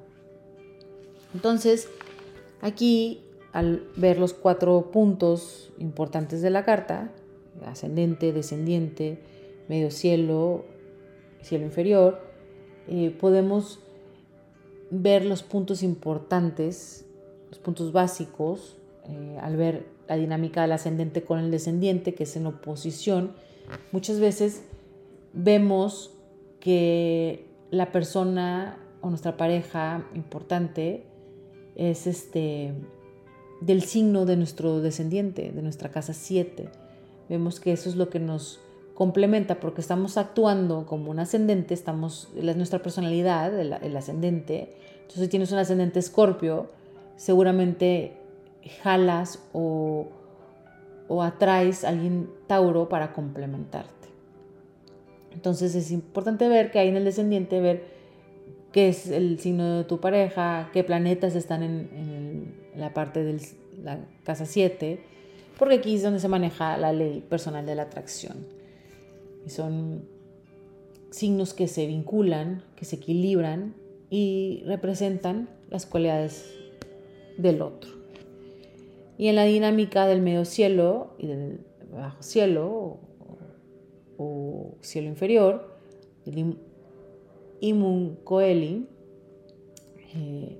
Entonces, 1.34 1.88
aquí 2.60 3.22
al 3.52 3.82
ver 3.96 4.18
los 4.18 4.32
cuatro 4.32 4.90
puntos 4.92 5.72
importantes 5.78 6.42
de 6.42 6.50
la 6.50 6.64
carta, 6.64 7.10
ascendente, 7.66 8.32
descendiente, 8.32 9.18
medio 9.68 9.90
cielo, 9.90 10.64
cielo 11.42 11.64
inferior, 11.64 12.20
eh, 12.88 13.14
podemos 13.18 13.80
ver 14.90 15.24
los 15.24 15.42
puntos 15.42 15.82
importantes, 15.82 17.06
los 17.50 17.58
puntos 17.58 17.92
básicos, 17.92 18.76
eh, 19.08 19.38
al 19.40 19.56
ver 19.56 19.86
la 20.08 20.16
dinámica 20.16 20.62
del 20.62 20.72
ascendente 20.72 21.22
con 21.22 21.38
el 21.38 21.50
descendiente, 21.50 22.14
que 22.14 22.24
es 22.24 22.36
en 22.36 22.46
oposición, 22.46 23.34
Muchas 23.92 24.20
veces 24.20 24.62
vemos 25.32 26.12
que 26.60 27.46
la 27.70 27.92
persona 27.92 28.78
o 29.00 29.08
nuestra 29.08 29.36
pareja 29.36 30.04
importante 30.14 31.04
es 31.76 32.06
este 32.06 32.74
del 33.60 33.82
signo 33.82 34.24
de 34.24 34.36
nuestro 34.36 34.80
descendiente, 34.80 35.52
de 35.52 35.62
nuestra 35.62 35.90
casa 35.90 36.14
7. 36.14 36.68
Vemos 37.28 37.60
que 37.60 37.72
eso 37.72 37.88
es 37.88 37.96
lo 37.96 38.08
que 38.08 38.18
nos 38.18 38.58
complementa 38.94 39.60
porque 39.60 39.80
estamos 39.80 40.16
actuando 40.16 40.86
como 40.86 41.10
un 41.10 41.18
ascendente, 41.18 41.74
estamos, 41.74 42.28
es 42.36 42.56
nuestra 42.56 42.80
personalidad, 42.82 43.58
el, 43.58 43.74
el 43.74 43.96
ascendente. 43.96 44.74
Entonces, 44.94 45.24
si 45.24 45.28
tienes 45.28 45.52
un 45.52 45.58
ascendente 45.58 45.98
escorpio, 45.98 46.68
seguramente 47.20 48.16
jalas 48.82 49.38
o 49.52 50.08
o 51.10 51.24
atraes 51.24 51.82
a 51.82 51.88
alguien 51.88 52.30
Tauro 52.46 52.88
para 52.88 53.12
complementarte. 53.12 54.08
Entonces 55.32 55.74
es 55.74 55.90
importante 55.90 56.48
ver 56.48 56.70
que 56.70 56.78
hay 56.78 56.86
en 56.86 56.96
el 56.96 57.04
descendiente, 57.04 57.60
ver 57.60 57.82
qué 58.70 58.88
es 58.88 59.08
el 59.08 59.40
signo 59.40 59.78
de 59.78 59.84
tu 59.84 59.98
pareja, 59.98 60.70
qué 60.72 60.84
planetas 60.84 61.34
están 61.34 61.64
en, 61.64 62.54
la 62.76 62.94
parte 62.94 63.24
de 63.24 63.40
la 63.82 63.98
casa 64.22 64.46
7, 64.46 65.00
porque 65.58 65.74
aquí 65.74 65.96
es 65.96 66.04
donde 66.04 66.20
se 66.20 66.28
maneja 66.28 66.76
la 66.76 66.92
ley 66.92 67.24
personal 67.28 67.66
de 67.66 67.74
la 67.74 67.82
atracción. 67.82 68.46
Y 69.44 69.50
son 69.50 70.04
signos 71.10 71.54
que 71.54 71.66
se 71.66 71.88
vinculan, 71.88 72.62
que 72.76 72.84
se 72.84 72.96
equilibran 72.96 73.74
y 74.10 74.62
representan 74.64 75.48
las 75.70 75.86
cualidades 75.86 76.54
del 77.40 77.62
otro. 77.62 77.90
Y 79.18 79.28
en 79.28 79.36
la 79.36 79.44
dinámica 79.44 80.06
del 80.06 80.22
medio 80.22 80.44
cielo 80.44 81.14
y 81.18 81.26
del 81.26 81.60
bajo 81.92 82.22
cielo 82.22 82.98
o, 84.16 84.76
cielo 84.80 85.08
inferior, 85.08 85.76
el 86.24 86.56
Imun 87.60 88.18
eh, 90.14 90.58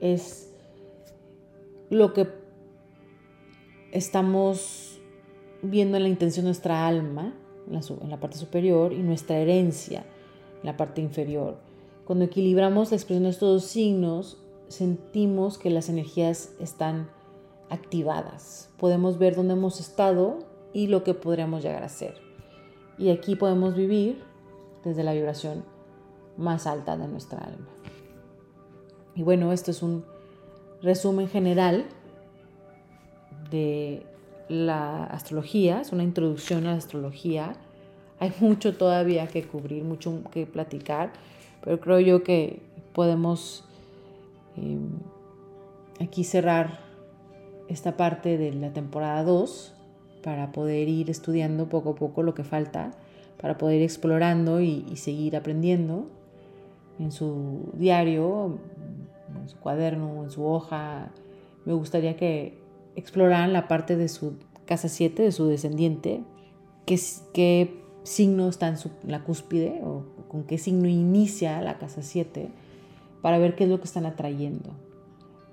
es 0.00 0.52
lo 1.90 2.12
que 2.12 2.28
estamos 3.92 5.00
viendo 5.62 5.96
en 5.96 6.04
la 6.04 6.08
intención 6.08 6.44
de 6.44 6.48
nuestra 6.48 6.86
alma, 6.86 7.34
en 7.66 7.74
la, 7.74 7.80
en 8.00 8.10
la, 8.10 8.20
parte 8.20 8.38
superior, 8.38 8.92
y 8.92 9.02
nuestra 9.02 9.38
herencia, 9.38 10.04
en 10.60 10.66
la 10.66 10.76
parte 10.76 11.00
inferior. 11.00 11.58
Cuando 12.04 12.24
equilibramos 12.24 12.90
la 12.90 12.96
expresión 12.96 13.24
de 13.24 13.30
estos 13.30 13.62
dos 13.62 13.70
signos, 13.70 14.45
sentimos 14.68 15.58
que 15.58 15.70
las 15.70 15.88
energías 15.88 16.52
están 16.60 17.08
activadas. 17.70 18.70
Podemos 18.78 19.18
ver 19.18 19.34
dónde 19.34 19.54
hemos 19.54 19.80
estado 19.80 20.38
y 20.72 20.88
lo 20.88 21.04
que 21.04 21.14
podríamos 21.14 21.62
llegar 21.62 21.82
a 21.82 21.88
ser. 21.88 22.14
Y 22.98 23.10
aquí 23.10 23.36
podemos 23.36 23.74
vivir 23.74 24.22
desde 24.84 25.02
la 25.02 25.12
vibración 25.12 25.64
más 26.36 26.66
alta 26.66 26.96
de 26.96 27.08
nuestra 27.08 27.40
alma. 27.40 27.68
Y 29.14 29.22
bueno, 29.22 29.52
esto 29.52 29.70
es 29.70 29.82
un 29.82 30.04
resumen 30.82 31.28
general 31.28 31.86
de 33.50 34.06
la 34.48 35.04
astrología, 35.04 35.80
es 35.80 35.92
una 35.92 36.02
introducción 36.02 36.66
a 36.66 36.72
la 36.72 36.76
astrología. 36.76 37.54
Hay 38.18 38.32
mucho 38.40 38.76
todavía 38.76 39.26
que 39.26 39.46
cubrir, 39.46 39.84
mucho 39.84 40.22
que 40.30 40.46
platicar, 40.46 41.12
pero 41.62 41.80
creo 41.80 42.00
yo 42.00 42.22
que 42.22 42.60
podemos 42.92 43.65
eh, 44.56 44.78
aquí 46.00 46.24
cerrar 46.24 46.80
esta 47.68 47.96
parte 47.96 48.38
de 48.38 48.52
la 48.52 48.72
temporada 48.72 49.24
2 49.24 49.74
para 50.22 50.52
poder 50.52 50.88
ir 50.88 51.10
estudiando 51.10 51.68
poco 51.68 51.90
a 51.90 51.94
poco 51.94 52.22
lo 52.22 52.34
que 52.34 52.44
falta, 52.44 52.92
para 53.40 53.58
poder 53.58 53.76
ir 53.76 53.82
explorando 53.82 54.60
y, 54.60 54.84
seguir 54.96 55.36
aprendiendo 55.36 56.08
en 56.98 57.12
su 57.12 57.70
diario, 57.74 58.58
en 59.40 59.48
su 59.48 59.56
cuaderno, 59.58 60.24
en 60.24 60.30
su 60.30 60.44
hoja. 60.44 61.10
Me 61.64 61.74
gustaría 61.74 62.16
que 62.16 62.58
exploraran 62.96 63.52
la 63.52 63.68
parte 63.68 63.96
de 63.96 64.08
su 64.08 64.34
casa 64.64 64.88
7, 64.88 65.22
de 65.22 65.32
su 65.32 65.46
descendiente, 65.46 66.22
qué, 66.86 66.98
qué 67.32 67.80
signo 68.02 68.48
está 68.48 68.68
en, 68.68 68.76
en 69.04 69.12
la 69.12 69.22
cúspide 69.22 69.80
o 69.84 70.04
con 70.28 70.44
qué 70.44 70.58
signo 70.58 70.88
inicia 70.88 71.60
la 71.60 71.78
casa 71.78 72.02
7, 72.02 72.48
para 73.26 73.38
ver 73.38 73.56
qué 73.56 73.64
es 73.64 73.70
lo 73.70 73.78
que 73.78 73.86
están 73.86 74.06
atrayendo 74.06 74.70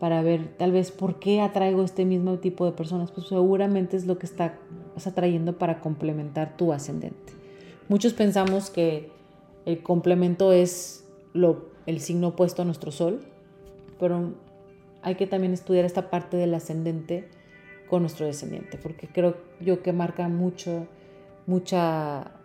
para 0.04 0.22
ver 0.22 0.50
tal 0.58 0.74
vez 0.74 0.92
por 0.92 1.18
qué 1.18 1.40
atraigo 1.40 1.82
este 1.82 2.04
mismo 2.04 2.38
tipo 2.40 2.66
de 2.66 2.74
personas, 2.74 3.10
pues 3.14 3.28
seguramente 3.28 3.96
es 3.96 4.06
lo 4.06 4.18
que 4.18 4.26
está, 4.26 4.60
atrayendo 5.06 5.58
para 5.58 5.80
complementar 5.80 6.58
tu 6.58 6.74
ascendente. 6.74 7.32
Muchos 7.88 8.12
pensamos 8.12 8.70
que 8.70 9.12
el 9.66 9.82
complemento 9.82 10.52
es 10.52 11.06
el 11.86 12.02
signo 12.02 12.28
opuesto 12.28 12.64
a 12.64 12.66
nuestro 12.66 12.92
sol, 12.92 13.22
pero 13.98 14.34
hay 15.04 15.16
que 15.16 15.26
también 15.26 15.54
estudiar 15.54 15.86
esta 15.86 16.10
parte 16.10 16.36
del 16.36 16.54
ascendente 16.54 17.30
con 17.90 18.02
nuestro 18.02 18.26
descendiente, 18.26 18.78
porque 18.78 19.08
creo 19.08 19.38
yo 19.62 19.82
que 19.84 19.94
marca 19.94 20.28
mucho, 20.28 20.86
mucha 21.48 22.43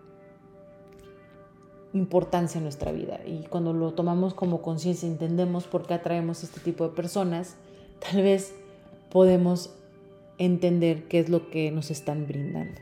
importancia 1.98 2.58
en 2.58 2.64
nuestra 2.64 2.92
vida. 2.92 3.20
Y 3.26 3.44
cuando 3.48 3.72
lo 3.72 3.92
tomamos 3.92 4.34
como 4.34 4.62
conciencia, 4.62 5.08
entendemos 5.08 5.64
por 5.64 5.86
qué 5.86 5.94
atraemos 5.94 6.42
este 6.42 6.60
tipo 6.60 6.88
de 6.88 6.94
personas, 6.94 7.56
tal 7.98 8.22
vez 8.22 8.54
podemos 9.10 9.70
entender 10.38 11.08
qué 11.08 11.20
es 11.20 11.28
lo 11.28 11.50
que 11.50 11.70
nos 11.70 11.90
están 11.90 12.26
brindando. 12.26 12.80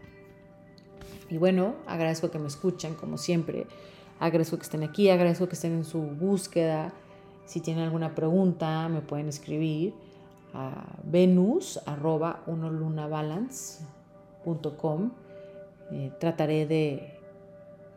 Y 1.29 1.39
bueno, 1.39 1.75
agradezco 1.87 2.31
que 2.31 2.39
me 2.39 2.47
escuchen, 2.47 2.95
como 2.95 3.19
siempre. 3.19 3.67
Agradezco 4.21 4.57
que 4.57 4.63
estén 4.63 4.83
aquí, 4.83 5.11
agradezco 5.11 5.49
que 5.49 5.55
estén 5.55 5.73
en 5.73 5.85
su 5.85 6.01
búsqueda. 6.01 6.93
Si 7.47 7.61
tienen 7.61 7.85
alguna 7.85 8.15
pregunta, 8.15 8.89
me 8.89 9.01
pueden 9.01 9.29
escribir 9.29 9.95
a 10.55 10.87
venus 11.05 11.81
eh, 15.93 16.13
trataré 16.19 16.67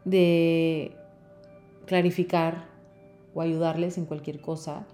de 0.06 0.96
clarificar 1.90 2.66
o 3.34 3.42
ayudarles 3.42 3.98
en 3.98 4.06
cualquier 4.06 4.40
cosa. 4.40 4.86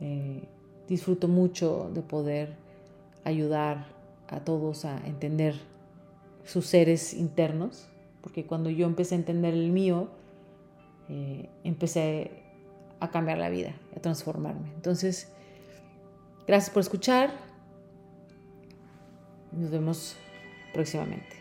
Eh, 0.00 0.44
disfruto 0.86 1.28
mucho 1.28 1.90
de 1.94 2.02
poder 2.02 2.56
ayudar 3.24 3.86
a 4.28 4.40
todos 4.40 4.84
a 4.84 4.98
entender 5.06 5.54
sus 6.44 6.66
seres 6.66 7.14
internos, 7.14 7.88
porque 8.20 8.44
cuando 8.44 8.68
yo 8.68 8.86
empecé 8.86 9.14
a 9.14 9.18
entender 9.18 9.54
el 9.54 9.70
mío, 9.70 10.08
eh, 11.08 11.48
empecé 11.64 12.42
a 13.00 13.10
cambiar 13.10 13.38
la 13.38 13.48
vida, 13.48 13.74
a 13.96 14.00
transformarme. 14.00 14.70
Entonces, 14.74 15.32
gracias 16.46 16.70
por 16.70 16.82
escuchar. 16.82 17.30
Nos 19.52 19.70
vemos 19.70 20.16
próximamente. 20.74 21.39